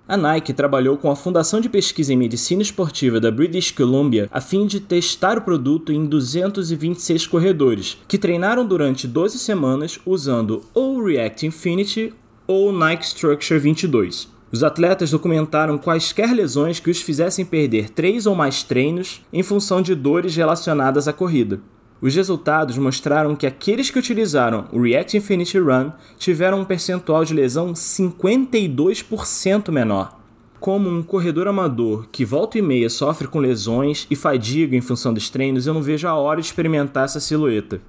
A 0.07 0.19
Nike 0.19 0.53
trabalhou 0.53 0.99
com 0.99 1.11
a 1.11 1.17
Fundação 1.17 1.63
de 1.63 1.69
Pesquisa 1.71 2.13
em 2.13 2.17
Medicina 2.17 2.61
Esportiva 2.61 3.19
da 3.19 3.31
British 3.31 3.71
Columbia 3.71 4.29
a 4.31 4.39
fim 4.39 4.67
de 4.67 4.79
testar 4.79 5.39
o 5.39 5.41
produto 5.41 5.91
em 5.91 6.05
226 6.05 7.27
corredores, 7.27 7.97
que 8.07 8.19
treinaram 8.19 8.67
durante 8.67 9.09
12 9.09 9.39
semanas 9.39 9.99
usando 10.05 10.63
ou 10.75 11.03
React 11.03 11.47
Infinity 11.47 12.13
ou 12.47 12.71
Nike 12.71 13.07
Structure 13.07 13.59
22. 13.59 14.29
Os 14.53 14.63
atletas 14.63 15.11
documentaram 15.11 15.79
quaisquer 15.79 16.35
lesões 16.35 16.79
que 16.79 16.91
os 16.91 17.01
fizessem 17.01 17.43
perder 17.43 17.89
três 17.89 18.27
ou 18.27 18.35
mais 18.35 18.63
treinos 18.63 19.23
em 19.33 19.43
função 19.43 19.81
de 19.81 19.95
dores 19.95 20.37
relacionadas 20.37 21.09
à 21.09 21.15
corrida. 21.15 21.63
Os 22.01 22.15
resultados 22.15 22.77
mostraram 22.77 23.35
que 23.35 23.47
aqueles 23.47 23.91
que 23.91 23.99
utilizaram 23.99 24.67
o 24.73 24.83
React 24.83 25.17
Infinity 25.17 25.59
Run 25.59 25.91
tiveram 26.19 26.61
um 26.61 26.65
percentual 26.65 27.25
de 27.25 27.33
lesão 27.33 27.73
52% 27.73 29.71
menor. 29.71 30.21
Como 30.61 30.89
um 30.89 31.03
corredor 31.03 31.47
amador 31.47 32.07
que 32.11 32.25
volta 32.25 32.59
e 32.59 32.63
meia 32.63 32.89
sofre 32.89 33.29
com 33.29 33.39
lesões 33.39 34.07
e 34.11 34.17
fadiga 34.17 34.77
em 34.77 34.81
função 34.81 35.13
dos 35.13 35.29
treinos, 35.29 35.67
eu 35.67 35.75
não 35.75 35.83
vejo 35.83 36.09
a 36.09 36.15
hora 36.15 36.41
de 36.41 36.47
experimentar 36.47 37.05
essa 37.05 37.21
silhueta. 37.21 37.81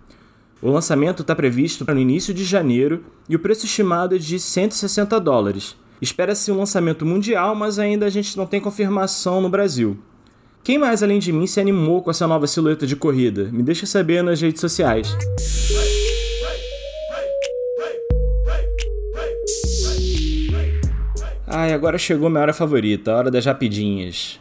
O 0.62 0.72
lançamento 0.72 1.22
está 1.22 1.36
previsto 1.36 1.86
para 1.86 1.96
no 1.96 2.02
início 2.02 2.34
de 2.34 2.44
janeiro 2.44 3.04
e 3.30 3.36
o 3.36 3.40
preço 3.40 3.66
estimado 3.66 4.16
é 4.16 4.18
de 4.18 4.40
160 4.40 5.20
dólares. 5.20 5.76
Espera-se 6.02 6.52
um 6.52 6.58
lançamento 6.58 7.06
mundial, 7.06 7.56
mas 7.56 7.80
ainda 7.80 8.06
a 8.06 8.10
gente 8.10 8.36
não 8.38 8.46
tem 8.46 8.60
confirmação 8.60 9.42
no 9.42 9.50
Brasil. 9.50 9.98
Quem 10.66 10.80
mais 10.80 11.04
além 11.04 11.20
de 11.20 11.32
mim 11.32 11.46
se 11.46 11.60
animou 11.60 12.02
com 12.02 12.10
essa 12.10 12.26
nova 12.26 12.48
silhueta 12.48 12.88
de 12.88 12.96
corrida? 12.96 13.44
Me 13.54 13.62
deixa 13.62 13.86
saber 13.86 14.24
nas 14.24 14.42
redes 14.42 14.60
sociais. 14.60 15.16
Ai, 21.46 21.72
agora 21.72 22.00
chegou 22.00 22.32
minha 22.32 22.42
hora 22.42 22.52
favorita, 22.52 23.12
a 23.12 23.18
hora 23.18 23.30
das 23.30 23.46
rapidinhas. 23.46 24.40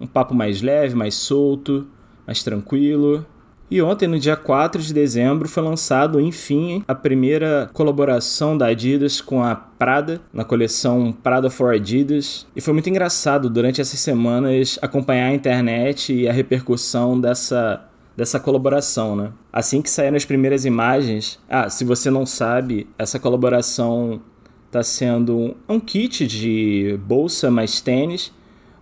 Um 0.00 0.06
papo 0.06 0.32
mais 0.32 0.62
leve, 0.62 0.94
mais 0.94 1.16
solto, 1.16 1.88
mais 2.24 2.44
tranquilo. 2.44 3.26
E 3.74 3.82
ontem, 3.82 4.06
no 4.06 4.20
dia 4.20 4.36
4 4.36 4.80
de 4.80 4.94
dezembro, 4.94 5.48
foi 5.48 5.60
lançado, 5.60 6.20
enfim, 6.20 6.84
a 6.86 6.94
primeira 6.94 7.68
colaboração 7.72 8.56
da 8.56 8.66
Adidas 8.66 9.20
com 9.20 9.42
a 9.42 9.56
Prada, 9.56 10.20
na 10.32 10.44
coleção 10.44 11.12
Prada 11.12 11.50
for 11.50 11.74
Adidas. 11.74 12.46
E 12.54 12.60
foi 12.60 12.72
muito 12.72 12.88
engraçado 12.88 13.50
durante 13.50 13.80
essas 13.80 13.98
semanas 13.98 14.78
acompanhar 14.80 15.26
a 15.26 15.34
internet 15.34 16.14
e 16.14 16.28
a 16.28 16.32
repercussão 16.32 17.20
dessa, 17.20 17.84
dessa 18.16 18.38
colaboração, 18.38 19.16
né? 19.16 19.32
Assim 19.52 19.82
que 19.82 19.90
saíram 19.90 20.16
as 20.16 20.24
primeiras 20.24 20.64
imagens, 20.64 21.40
ah, 21.48 21.68
se 21.68 21.84
você 21.84 22.12
não 22.12 22.24
sabe, 22.24 22.86
essa 22.96 23.18
colaboração 23.18 24.22
está 24.66 24.84
sendo 24.84 25.36
um, 25.36 25.54
um 25.68 25.80
kit 25.80 26.28
de 26.28 26.96
bolsa 27.04 27.50
mais 27.50 27.80
tênis, 27.80 28.32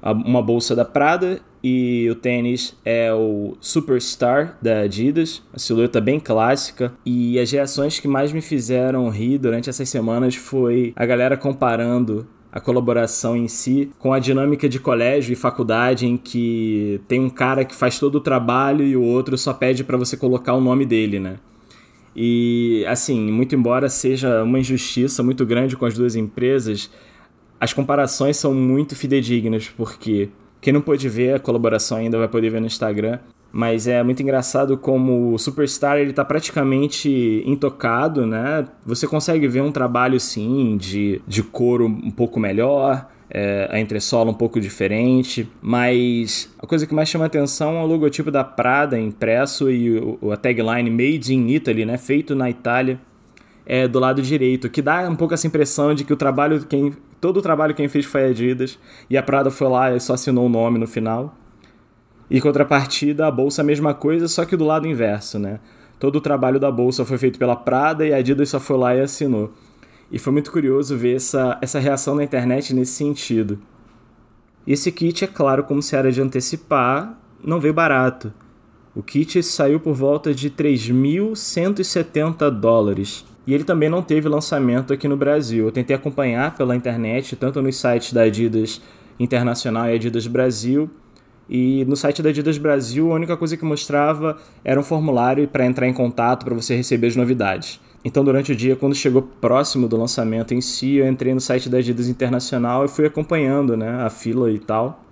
uma 0.03 0.43
bolsa 0.43 0.77
da 0.77 0.85
Prada 0.85 1.41
e 1.63 2.09
o 2.11 2.15
tênis 2.15 2.77
é 2.85 3.13
o 3.13 3.57
Superstar 3.61 4.59
da 4.61 4.81
Adidas, 4.81 5.43
a 5.53 5.59
silhueta 5.59 6.01
bem 6.01 6.19
clássica. 6.19 6.93
E 7.07 7.39
as 7.39 7.51
reações 7.51 8.01
que 8.01 8.09
mais 8.09 8.33
me 8.33 8.43
fizeram 8.43 9.09
rir 9.09 9.39
durante 9.39 9.71
essas 9.71 9.89
semanas 9.89 10.35
foi 10.35 10.93
a 10.97 11.07
galera 11.07 11.37
comparando 11.37 12.27
a 12.51 12.61
colaboração 12.61 13.37
em 13.37 13.49
si 13.49 13.91
com 13.99 14.13
a 14.13 14.19
dinâmica 14.19 14.69
de 14.69 14.79
colégio 14.79 15.33
e 15.33 15.37
faculdade 15.37 16.07
em 16.07 16.19
que 16.19 17.01
tem 17.09 17.19
um 17.19 17.31
cara 17.31 17.65
que 17.65 17.75
faz 17.75 17.99
todo 17.99 18.17
o 18.17 18.21
trabalho 18.21 18.85
e 18.85 18.95
o 18.95 19.03
outro 19.03 19.39
só 19.39 19.55
pede 19.55 19.83
para 19.83 19.97
você 19.97 20.17
colocar 20.17 20.53
o 20.53 20.61
nome 20.61 20.85
dele, 20.85 21.19
né? 21.19 21.37
E 22.15 22.85
assim, 22.87 23.19
muito 23.31 23.55
embora 23.55 23.89
seja 23.89 24.43
uma 24.43 24.59
injustiça 24.59 25.23
muito 25.23 25.47
grande 25.47 25.77
com 25.77 25.87
as 25.87 25.95
duas 25.95 26.15
empresas, 26.15 26.91
as 27.59 27.73
comparações 27.73 28.37
são 28.37 28.53
muito 28.53 28.95
fidedignas, 28.95 29.69
porque 29.69 30.29
quem 30.63 30.73
não 30.73 30.81
pôde 30.81 31.09
ver 31.09 31.35
a 31.35 31.41
colaboração 31.41 31.99
ainda 31.99 32.17
vai 32.17 32.29
poder 32.29 32.49
ver 32.49 32.61
no 32.61 32.67
Instagram. 32.67 33.19
Mas 33.51 33.87
é 33.87 34.03
muito 34.03 34.23
engraçado 34.23 34.79
como 34.79 35.35
o 35.35 35.39
Superstar 35.39 35.99
ele 35.99 36.15
tá 36.15 36.25
praticamente 36.25 37.43
intocado, 37.45 38.25
né? 38.25 38.65
Você 38.87 39.07
consegue 39.07 39.47
ver 39.47 39.61
um 39.61 39.71
trabalho 39.71 40.19
sim 40.19 40.79
de, 40.79 41.21
de 41.27 41.43
couro 41.43 41.85
um 41.85 42.11
pouco 42.11 42.41
melhor, 42.41 43.11
é, 43.29 43.69
a 43.71 43.79
entressola 43.79 44.31
um 44.31 44.35
pouco 44.35 44.59
diferente, 44.59 45.47
mas 45.61 46.51
a 46.59 46.67
coisa 46.67 46.87
que 46.87 46.95
mais 46.95 47.11
chama 47.11 47.27
atenção 47.27 47.77
é 47.77 47.83
o 47.83 47.87
logotipo 47.87 48.31
da 48.31 48.45
Prada 48.45 48.99
impresso 48.99 49.71
e 49.71 49.99
o, 49.99 50.31
a 50.31 50.37
tagline 50.37 50.91
Made 50.91 51.35
in 51.35 51.49
Italy, 51.49 51.85
né? 51.85 51.99
Feito 51.99 52.35
na 52.35 52.49
Itália, 52.49 52.99
é 53.67 53.87
do 53.87 53.99
lado 53.99 54.23
direito, 54.23 54.71
que 54.71 54.81
dá 54.81 55.11
um 55.11 55.17
pouco 55.17 55.35
essa 55.35 55.47
impressão 55.47 55.95
de 55.95 56.05
que 56.05 56.13
o 56.13 56.17
trabalho 56.17 56.65
quem 56.65 56.93
Todo 57.23 57.37
o 57.37 57.43
trabalho 57.43 57.73
quem 57.73 57.89
fez 57.89 58.05
foi 58.05 58.25
a 58.25 58.31
Adidas 58.31 58.77
e 59.09 59.17
a 59.17 59.23
Prada 59.23 59.49
foi 59.49 59.69
lá 59.69 59.95
e 59.95 60.01
só 60.01 60.15
assinou 60.15 60.47
o 60.47 60.49
nome 60.49 60.77
no 60.77 60.89
final. 60.89 61.39
E 62.29 62.41
contrapartida, 62.41 63.29
a 63.29 63.31
bolsa 63.31 63.63
a 63.63 63.65
mesma 63.65 63.95
coisa, 63.95 64.27
só 64.27 64.45
que 64.45 64.57
do 64.57 64.65
lado 64.65 64.89
inverso, 64.89 65.39
né? 65.39 65.61
Todo 66.01 66.17
o 66.17 66.21
trabalho 66.21 66.59
da 66.59 66.69
bolsa 66.69 67.05
foi 67.05 67.17
feito 67.19 67.39
pela 67.39 67.55
Prada 67.55 68.05
e 68.05 68.13
a 68.13 68.17
Adidas 68.17 68.49
só 68.49 68.59
foi 68.59 68.77
lá 68.77 68.97
e 68.97 69.01
assinou. 69.01 69.53
E 70.11 70.19
foi 70.19 70.33
muito 70.33 70.51
curioso 70.51 70.97
ver 70.97 71.15
essa, 71.15 71.57
essa 71.63 71.79
reação 71.79 72.17
na 72.17 72.25
internet 72.25 72.75
nesse 72.75 72.95
sentido. 72.95 73.63
Esse 74.67 74.91
kit, 74.91 75.25
é 75.25 75.29
claro, 75.29 75.63
como 75.63 75.81
se 75.81 75.95
era 75.95 76.11
de 76.11 76.21
antecipar, 76.21 77.17
não 77.41 77.61
veio 77.61 77.73
barato. 77.73 78.35
O 78.97 79.03
kit 79.03 79.41
saiu 79.45 79.79
por 79.79 79.95
volta 79.95 80.35
de 80.35 80.51
3.170 80.51 82.51
dólares. 82.51 83.25
E 83.47 83.53
ele 83.53 83.65
também 83.65 83.89
não 83.89 84.03
teve 84.03 84.29
lançamento 84.29 84.93
aqui 84.93 85.09
no 85.09 85.17
Brasil. 85.17 85.67
Eu 85.67 85.73
tentei 85.73 85.97
acompanhar 85.97 86.55
pela 86.57 86.77
internet, 86.77 87.35
tanto 87.37 87.61
nos 87.61 87.77
sites 87.77 88.13
da 88.13 88.23
Adidas 88.23 88.81
Internacional 89.19 89.89
e 89.89 89.95
Adidas 89.95 90.27
Brasil. 90.27 90.89
E 91.51 91.85
no 91.87 91.97
site 91.97 92.23
da 92.23 92.31
Adidas 92.31 92.57
Brasil, 92.57 93.11
a 93.11 93.15
única 93.15 93.37
coisa 93.37 93.57
que 93.57 93.65
mostrava 93.65 94.39
era 94.65 94.79
um 94.79 94.83
formulário 94.83 95.47
para 95.49 95.67
entrar 95.67 95.89
em 95.89 95.93
contato 95.93 96.45
para 96.45 96.55
você 96.55 96.77
receber 96.77 97.09
as 97.09 97.17
novidades. 97.17 97.81
Então, 98.05 98.25
durante 98.25 98.53
o 98.53 98.57
dia, 98.57 98.75
quando 98.75 98.95
chegou 98.95 99.23
próximo 99.23 99.89
do 99.89 99.97
lançamento 99.97 100.55
em 100.55 100.61
si, 100.61 100.97
eu 100.97 101.07
entrei 101.07 101.35
no 101.35 101.41
site 101.41 101.69
da 101.69 101.79
Adidas 101.79 102.09
Internacional 102.09 102.85
e 102.85 102.89
fui 102.89 103.07
acompanhando 103.07 103.77
né, 103.77 104.03
a 104.03 104.11
fila 104.11 104.51
e 104.51 104.59
tal. 104.59 105.05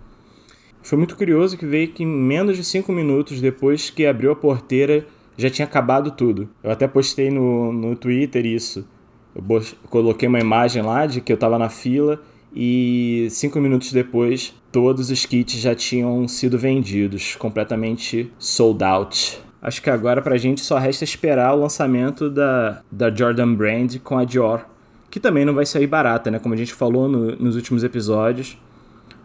Foi 0.83 0.97
muito 0.97 1.17
curioso 1.17 1.57
que 1.57 1.67
veio 1.67 1.89
que 1.89 2.05
menos 2.05 2.57
de 2.57 2.65
5 2.65 2.91
minutos 2.93 3.41
depois 3.41 3.91
que 3.91 4.07
abriu 4.07 4.33
a 4.33 4.37
porteira 4.37 5.07
já 5.41 5.51
tinha 5.51 5.67
acabado 5.67 6.11
tudo. 6.11 6.49
Eu 6.63 6.71
até 6.71 6.87
postei 6.87 7.31
no, 7.31 7.73
no 7.73 7.97
Twitter 7.97 8.45
isso. 8.45 8.87
Eu 9.35 9.43
coloquei 9.89 10.29
uma 10.29 10.41
imagem 10.41 10.83
lá 10.83 11.07
de 11.07 11.21
que 11.21 11.33
eu 11.33 11.35
estava 11.35 11.59
na 11.59 11.69
fila 11.69 12.21
e 12.55 13.29
cinco 13.31 13.61
minutos 13.61 13.93
depois 13.93 14.55
todos 14.73 15.11
os 15.11 15.27
kits 15.27 15.61
já 15.61 15.75
tinham 15.75 16.27
sido 16.29 16.59
vendidos, 16.59 17.35
completamente 17.37 18.33
sold 18.39 18.83
out. 18.85 19.41
Acho 19.63 19.83
que 19.83 19.91
agora 19.91 20.23
pra 20.23 20.39
gente 20.39 20.61
só 20.61 20.79
resta 20.79 21.05
esperar 21.05 21.55
o 21.55 21.61
lançamento 21.61 22.31
da, 22.31 22.81
da 22.91 23.15
Jordan 23.15 23.55
Brand 23.55 23.99
com 23.99 24.17
a 24.17 24.25
Dior, 24.25 24.65
que 25.11 25.21
também 25.21 25.45
não 25.45 25.55
vai 25.55 25.67
sair 25.67 25.87
barata, 25.87 26.31
né? 26.31 26.39
Como 26.39 26.55
a 26.55 26.57
gente 26.57 26.73
falou 26.73 27.09
no, 27.09 27.37
nos 27.37 27.57
últimos 27.57 27.85
episódios, 27.85 28.57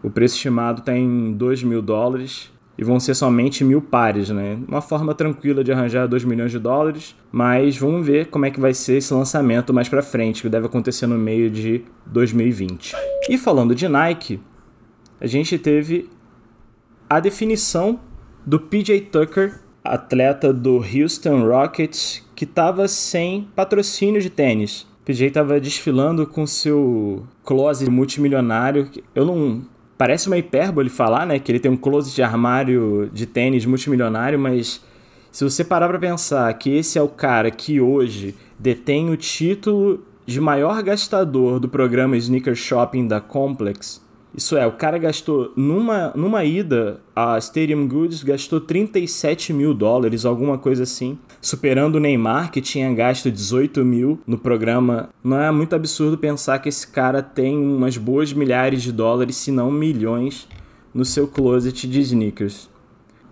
o 0.02 0.10
preço 0.10 0.34
estimado 0.34 0.80
está 0.80 0.96
em 0.96 1.32
2 1.32 1.62
mil 1.62 1.80
dólares 1.80 2.50
e 2.78 2.84
vão 2.84 3.00
ser 3.00 3.14
somente 3.14 3.64
mil 3.64 3.80
pares, 3.80 4.28
né? 4.28 4.58
Uma 4.68 4.82
forma 4.82 5.14
tranquila 5.14 5.64
de 5.64 5.72
arranjar 5.72 6.06
2 6.06 6.24
milhões 6.24 6.50
de 6.52 6.58
dólares, 6.58 7.16
mas 7.32 7.78
vamos 7.78 8.06
ver 8.06 8.26
como 8.26 8.44
é 8.44 8.50
que 8.50 8.60
vai 8.60 8.74
ser 8.74 8.98
esse 8.98 9.12
lançamento 9.14 9.72
mais 9.72 9.88
para 9.88 10.02
frente, 10.02 10.42
que 10.42 10.48
deve 10.48 10.66
acontecer 10.66 11.06
no 11.06 11.16
meio 11.16 11.50
de 11.50 11.82
2020. 12.06 12.94
E 13.28 13.38
falando 13.38 13.74
de 13.74 13.88
Nike, 13.88 14.40
a 15.20 15.26
gente 15.26 15.58
teve 15.58 16.10
a 17.08 17.18
definição 17.20 17.98
do 18.44 18.60
PJ 18.60 19.00
Tucker, 19.02 19.60
atleta 19.82 20.52
do 20.52 20.76
Houston 20.76 21.46
Rockets, 21.46 22.22
que 22.34 22.44
estava 22.44 22.86
sem 22.88 23.48
patrocínio 23.54 24.20
de 24.20 24.28
tênis. 24.28 24.86
PJ 25.04 25.28
estava 25.28 25.60
desfilando 25.60 26.26
com 26.26 26.46
seu 26.46 27.24
closet 27.44 27.88
multimilionário. 27.88 28.90
Eu 29.14 29.24
não 29.24 29.62
Parece 29.98 30.26
uma 30.26 30.36
hipérbole 30.36 30.90
falar, 30.90 31.26
né, 31.26 31.38
que 31.38 31.50
ele 31.50 31.58
tem 31.58 31.70
um 31.70 31.76
closet 31.76 32.14
de 32.14 32.22
armário 32.22 33.10
de 33.12 33.24
tênis 33.24 33.64
multimilionário, 33.64 34.38
mas 34.38 34.82
se 35.32 35.44
você 35.44 35.64
parar 35.64 35.88
para 35.88 35.98
pensar 35.98 36.52
que 36.54 36.70
esse 36.70 36.98
é 36.98 37.02
o 37.02 37.08
cara 37.08 37.50
que 37.50 37.80
hoje 37.80 38.34
detém 38.58 39.10
o 39.10 39.16
título 39.16 40.04
de 40.26 40.40
maior 40.40 40.82
gastador 40.82 41.60
do 41.60 41.68
programa 41.68 42.16
Sneaker 42.16 42.54
Shopping 42.54 43.06
da 43.06 43.20
Complex, 43.20 44.02
isso 44.36 44.56
é, 44.56 44.66
o 44.66 44.72
cara 44.72 44.98
gastou 44.98 45.50
numa, 45.56 46.12
numa 46.14 46.44
ida 46.44 47.00
a 47.14 47.38
Stadium 47.38 47.88
Goods, 47.88 48.22
gastou 48.22 48.60
37 48.60 49.50
mil 49.52 49.72
dólares, 49.72 50.26
alguma 50.26 50.58
coisa 50.58 50.82
assim, 50.82 51.18
superando 51.40 51.94
o 51.94 52.00
Neymar, 52.00 52.50
que 52.50 52.60
tinha 52.60 52.92
gasto 52.92 53.30
18 53.30 53.82
mil 53.82 54.20
no 54.26 54.36
programa. 54.36 55.08
Não 55.24 55.40
é 55.40 55.50
muito 55.50 55.74
absurdo 55.74 56.18
pensar 56.18 56.58
que 56.58 56.68
esse 56.68 56.86
cara 56.86 57.22
tem 57.22 57.56
umas 57.56 57.96
boas 57.96 58.30
milhares 58.34 58.82
de 58.82 58.92
dólares, 58.92 59.36
se 59.36 59.50
não 59.50 59.70
milhões, 59.70 60.46
no 60.92 61.04
seu 61.04 61.26
closet 61.26 61.88
de 61.88 62.00
sneakers. 62.00 62.68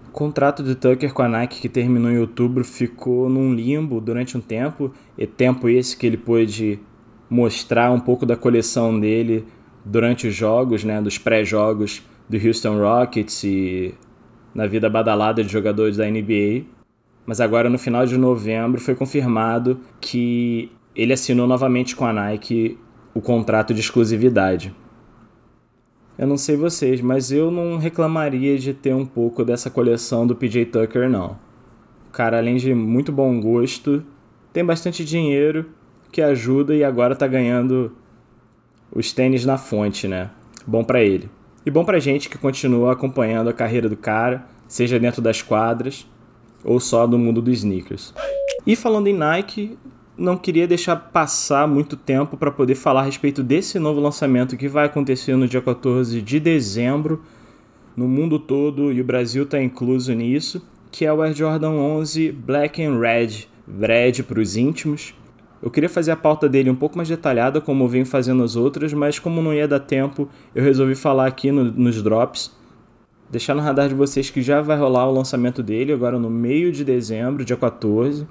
O 0.09 0.11
contrato 0.11 0.63
de 0.63 0.75
Tucker 0.75 1.13
com 1.13 1.23
a 1.23 1.29
Nike, 1.29 1.61
que 1.61 1.69
terminou 1.69 2.11
em 2.11 2.19
outubro, 2.19 2.65
ficou 2.65 3.29
num 3.29 3.53
limbo 3.53 4.01
durante 4.01 4.39
um 4.39 4.41
tempo, 4.41 4.91
e 5.19 5.27
tempo 5.27 5.69
esse 5.69 5.97
que 5.97 6.07
ele 6.07 6.17
pôde 6.17 6.81
mostrar 7.29 7.91
um 7.91 8.01
pouco 8.01 8.25
da 8.25 8.37
coleção 8.37 8.99
dele 8.99 9.45
durante 9.85 10.27
os 10.27 10.35
jogos, 10.35 10.85
né, 10.85 11.01
dos 11.01 11.19
pré-jogos 11.19 12.03
do 12.29 12.37
Houston 12.37 12.79
Rockets 12.79 13.45
e 13.45 13.95
na 14.55 14.67
vida 14.67 14.89
badalada 14.89 15.43
de 15.43 15.53
jogadores 15.53 15.97
da 15.97 16.09
NBA. 16.09 16.65
Mas 17.27 17.41
agora 17.41 17.69
no 17.69 17.79
final 17.79 18.07
de 18.07 18.17
novembro 18.17 18.81
foi 18.81 18.95
confirmado 18.95 19.81
que 20.01 20.71
ele 20.95 21.13
assinou 21.13 21.47
novamente 21.47 21.97
com 21.97 22.07
a 22.07 22.13
Nike 22.13 22.79
o 23.15 23.21
contrato 23.21 23.75
de 23.75 23.81
exclusividade. 23.81 24.75
Eu 26.17 26.29
não 26.29 26.37
sei 26.37 26.57
vocês, 26.57 27.01
mas 27.01 27.33
eu 27.33 27.51
não 27.51 27.77
reclamaria 27.77 28.57
de 28.57 28.73
ter 28.73 28.95
um 28.95 29.05
pouco 29.05 29.45
dessa 29.45 29.69
coleção 29.69 30.27
do 30.27 30.37
PJ 30.37 30.67
Tucker, 30.67 31.09
não. 31.09 31.37
O 32.09 32.13
cara, 32.13 32.39
além 32.39 32.57
de 32.57 32.73
muito 32.73 33.11
bom 33.11 33.41
gosto, 33.41 34.05
tem 34.53 34.65
bastante 34.65 35.05
dinheiro 35.05 35.67
que 36.13 36.23
ajuda 36.23 36.73
e 36.75 36.85
agora 36.85 37.17
tá 37.17 37.27
ganhando 37.27 37.93
os 38.93 39.13
tênis 39.13 39.45
na 39.45 39.59
fonte, 39.59 40.09
né? 40.09 40.31
Bom 40.67 40.83
para 40.85 41.03
ele. 41.03 41.29
E 41.65 41.71
bom 41.71 41.85
pra 41.85 41.99
gente 41.99 42.29
que 42.29 42.39
continua 42.39 42.93
acompanhando 42.93 43.49
a 43.49 43.53
carreira 43.53 43.89
do 43.89 43.97
cara, 43.97 44.47
seja 44.69 44.99
dentro 44.99 45.23
das 45.23 45.43
quadras 45.43 46.07
ou 46.63 46.81
só 46.81 47.07
do 47.07 47.19
mundo 47.19 47.43
dos 47.43 47.59
sneakers. 47.59 48.15
E 48.67 48.75
falando 48.75 49.07
em 49.07 49.15
Nike, 49.15 49.79
não 50.17 50.37
queria 50.37 50.67
deixar 50.67 50.97
passar 50.97 51.67
muito 51.67 51.97
tempo 51.97 52.37
para 52.37 52.51
poder 52.51 52.75
falar 52.75 53.01
a 53.01 53.05
respeito 53.05 53.43
desse 53.43 53.79
novo 53.79 54.01
lançamento 54.01 54.57
que 54.57 54.69
vai 54.69 54.87
acontecer 54.87 55.37
no 55.37 55.49
dia 55.49 55.61
14 55.61 56.23
de 56.23 56.41
dezembro 56.41 57.23
no 57.97 58.09
mundo 58.09 58.39
todo 58.39 58.93
e 58.93 59.01
o 59.01 59.05
Brasil 59.05 59.45
está 59.45 59.63
incluso 59.63 60.13
nisso, 60.13 60.67
que 60.91 61.05
é 61.05 61.13
o 61.13 61.23
Air 61.23 61.35
Jordan 61.35 61.71
11 61.71 62.33
Black 62.33 62.83
and 62.83 62.99
Red, 62.99 63.47
Red 63.81 64.23
para 64.25 64.41
os 64.41 64.57
íntimos, 64.57 65.15
eu 65.65 65.71
queria 65.71 65.89
fazer 65.89 66.11
a 66.11 66.17
pauta 66.17 66.47
dele 66.47 66.69
um 66.69 66.75
pouco 66.75 66.95
mais 66.95 67.09
detalhada, 67.09 67.59
como 67.59 67.85
eu 67.85 67.89
venho 67.89 68.05
fazendo 68.05 68.43
as 68.43 68.55
outras, 68.55 68.93
mas 68.93 69.19
como 69.19 69.41
não 69.41 69.51
ia 69.51 69.67
dar 69.67 69.81
tempo, 69.81 70.29
eu 70.55 70.63
resolvi 70.63 70.95
falar 70.95 71.27
aqui 71.27 71.51
no, 71.51 71.65
nos 71.65 72.03
drops. 72.03 72.55
Deixar 73.31 73.55
no 73.55 73.63
radar 73.63 73.89
de 73.89 73.95
vocês 73.95 74.29
que 74.29 74.43
já 74.43 74.61
vai 74.61 74.77
rolar 74.77 75.09
o 75.09 75.15
lançamento 75.15 75.63
dele, 75.63 75.91
agora 75.91 76.19
no 76.19 76.29
meio 76.29 76.71
de 76.71 76.85
dezembro, 76.85 77.47
dia 77.47 77.57
14, 77.57 78.27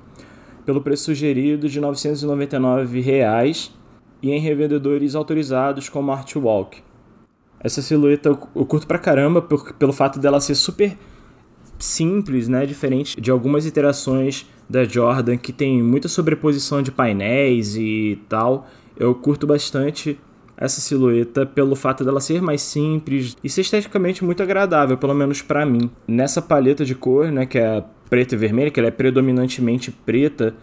pelo 0.63 0.79
preço 0.79 1.05
sugerido 1.05 1.67
de 1.67 1.81
999 1.81 3.01
reais, 3.01 3.73
e 4.21 4.29
em 4.29 4.39
revendedores 4.39 5.15
autorizados 5.15 5.89
como 5.89 6.11
Artwalk. 6.11 6.83
Essa 7.59 7.81
silhueta 7.81 8.29
eu 8.29 8.65
curto 8.67 8.85
pra 8.85 8.99
caramba 8.99 9.41
pelo 9.41 9.91
fato 9.91 10.19
dela 10.19 10.39
ser 10.39 10.53
super 10.53 10.95
simples, 11.83 12.47
né? 12.47 12.65
Diferente 12.65 13.19
de 13.19 13.29
algumas 13.29 13.65
iterações 13.65 14.45
da 14.69 14.83
Jordan 14.83 15.37
que 15.37 15.51
tem 15.51 15.81
muita 15.83 16.07
sobreposição 16.07 16.81
de 16.81 16.91
painéis 16.91 17.75
e 17.75 18.19
tal. 18.29 18.67
Eu 18.97 19.13
curto 19.13 19.45
bastante 19.45 20.19
essa 20.55 20.79
silhueta 20.79 21.45
pelo 21.45 21.75
fato 21.75 22.05
dela 22.05 22.21
ser 22.21 22.41
mais 22.41 22.61
simples 22.61 23.35
e 23.43 23.49
ser 23.49 23.61
esteticamente 23.61 24.23
muito 24.23 24.41
agradável, 24.41 24.97
pelo 24.97 25.13
menos 25.13 25.41
para 25.41 25.65
mim. 25.65 25.89
Nessa 26.07 26.41
paleta 26.41 26.85
de 26.85 26.95
cor, 26.95 27.31
né, 27.31 27.45
que 27.45 27.57
é 27.57 27.83
preta 28.09 28.35
e 28.35 28.37
vermelha, 28.37 28.71
que 28.71 28.79
ela 28.79 28.87
é 28.87 28.91
predominantemente 28.91 29.91
preta 29.91 30.55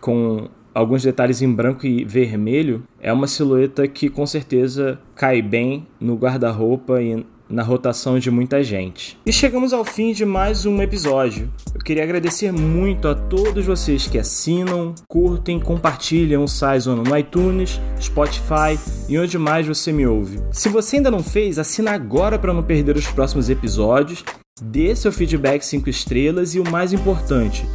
com 0.00 0.48
alguns 0.74 1.02
detalhes 1.02 1.40
em 1.40 1.52
branco 1.52 1.86
e 1.86 2.04
vermelho, 2.04 2.82
é 3.00 3.12
uma 3.12 3.26
silhueta 3.26 3.86
que 3.86 4.08
com 4.08 4.26
certeza 4.26 4.98
cai 5.14 5.40
bem 5.40 5.86
no 6.00 6.16
guarda-roupa 6.16 7.00
e 7.00 7.24
na 7.48 7.62
rotação 7.62 8.18
de 8.18 8.30
muita 8.30 8.62
gente. 8.62 9.18
E 9.24 9.32
chegamos 9.32 9.72
ao 9.72 9.84
fim 9.84 10.12
de 10.12 10.24
mais 10.24 10.66
um 10.66 10.80
episódio. 10.80 11.50
Eu 11.74 11.80
queria 11.80 12.02
agradecer 12.02 12.52
muito 12.52 13.08
a 13.08 13.14
todos 13.14 13.66
vocês 13.66 14.06
que 14.06 14.18
assinam, 14.18 14.94
curtem, 15.08 15.60
compartilham 15.60 16.44
o 16.44 16.48
Saison 16.48 16.96
no 16.96 17.16
iTunes, 17.16 17.80
Spotify 18.00 18.78
e 19.08 19.18
onde 19.18 19.38
mais 19.38 19.66
você 19.66 19.92
me 19.92 20.06
ouve. 20.06 20.40
Se 20.50 20.68
você 20.68 20.96
ainda 20.96 21.10
não 21.10 21.22
fez, 21.22 21.58
assina 21.58 21.92
agora 21.92 22.38
para 22.38 22.52
não 22.52 22.62
perder 22.62 22.96
os 22.96 23.06
próximos 23.06 23.50
episódios. 23.50 24.24
Dê 24.62 24.94
seu 24.94 25.12
feedback 25.12 25.62
5 25.62 25.90
estrelas 25.90 26.54
e 26.54 26.60
o 26.60 26.70
mais 26.70 26.92
importante, 26.92 27.66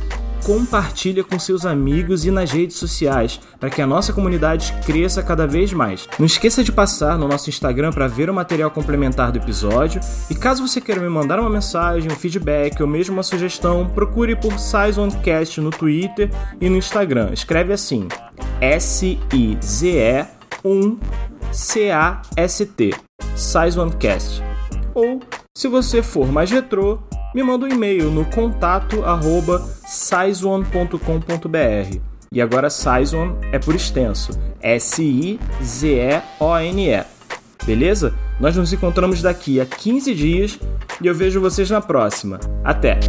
compartilha 0.44 1.24
com 1.24 1.38
seus 1.40 1.66
amigos 1.66 2.26
e 2.26 2.32
nas 2.32 2.52
redes 2.52 2.78
sociais 2.78 3.40
para 3.60 3.70
que 3.70 3.82
a 3.82 3.88
nossa 3.88 4.14
comunidade 4.14 4.74
cresça 4.86 5.24
cada 5.24 5.46
vez 5.46 5.74
mais. 5.74 6.08
Não 6.18 6.26
esqueça 6.26 6.64
de 6.64 6.72
passar 6.72 7.18
no 7.18 7.28
nosso 7.28 7.50
Instagram 7.50 7.92
para 7.92 8.08
ver 8.08 8.30
o 8.30 8.34
material 8.34 8.72
complementar 8.72 9.32
do 9.32 9.40
episódio 9.40 10.02
e 10.30 10.36
caso 10.36 10.68
você 10.68 10.80
queira 10.82 11.02
me 11.02 11.10
mandar 11.10 11.40
uma 11.40 11.50
mensagem, 11.50 12.12
um 12.12 12.16
feedback 12.16 12.82
ou 12.82 12.88
mesmo 12.88 13.14
uma 13.14 13.24
sugestão, 13.24 13.90
procure 13.90 14.36
por 14.36 14.60
SizeOneCast 14.60 15.62
no 15.62 15.72
Twitter 15.72 16.30
e 16.60 16.70
no 16.70 16.78
Instagram. 16.78 17.32
Escreve 17.34 17.74
assim: 17.74 18.08
S-I-Z-E 18.62 20.26
1 20.64 21.00
C-A-S-T 21.52 22.94
SizeOneCast. 23.36 24.44
Ou, 24.94 25.20
se 25.56 25.68
você 25.68 26.02
for 26.04 26.32
mais 26.32 26.52
retrô, 26.52 27.00
me 27.34 27.44
manda 27.44 27.66
um 27.66 27.70
e-mail 27.70 28.10
no 28.12 28.26
contato 28.26 29.04
arroba. 29.04 29.60
E 32.32 32.42
agora 32.42 32.70
Sizone 32.70 33.36
é 33.52 33.58
por 33.58 33.74
extenso, 33.76 34.32
S-I-Z-E-O-N-E. 34.62 35.44
Beleza? 37.66 38.14
Nós 38.40 38.56
nos 38.56 38.72
encontramos 38.72 39.22
daqui 39.22 39.60
a 39.60 39.66
15 39.66 40.14
dias 40.14 40.60
e 41.02 41.08
eu 41.08 41.16
vejo 41.16 41.42
vocês 41.42 41.70
na 41.70 41.82
próxima. 41.82 42.40
Até! 42.64 43.00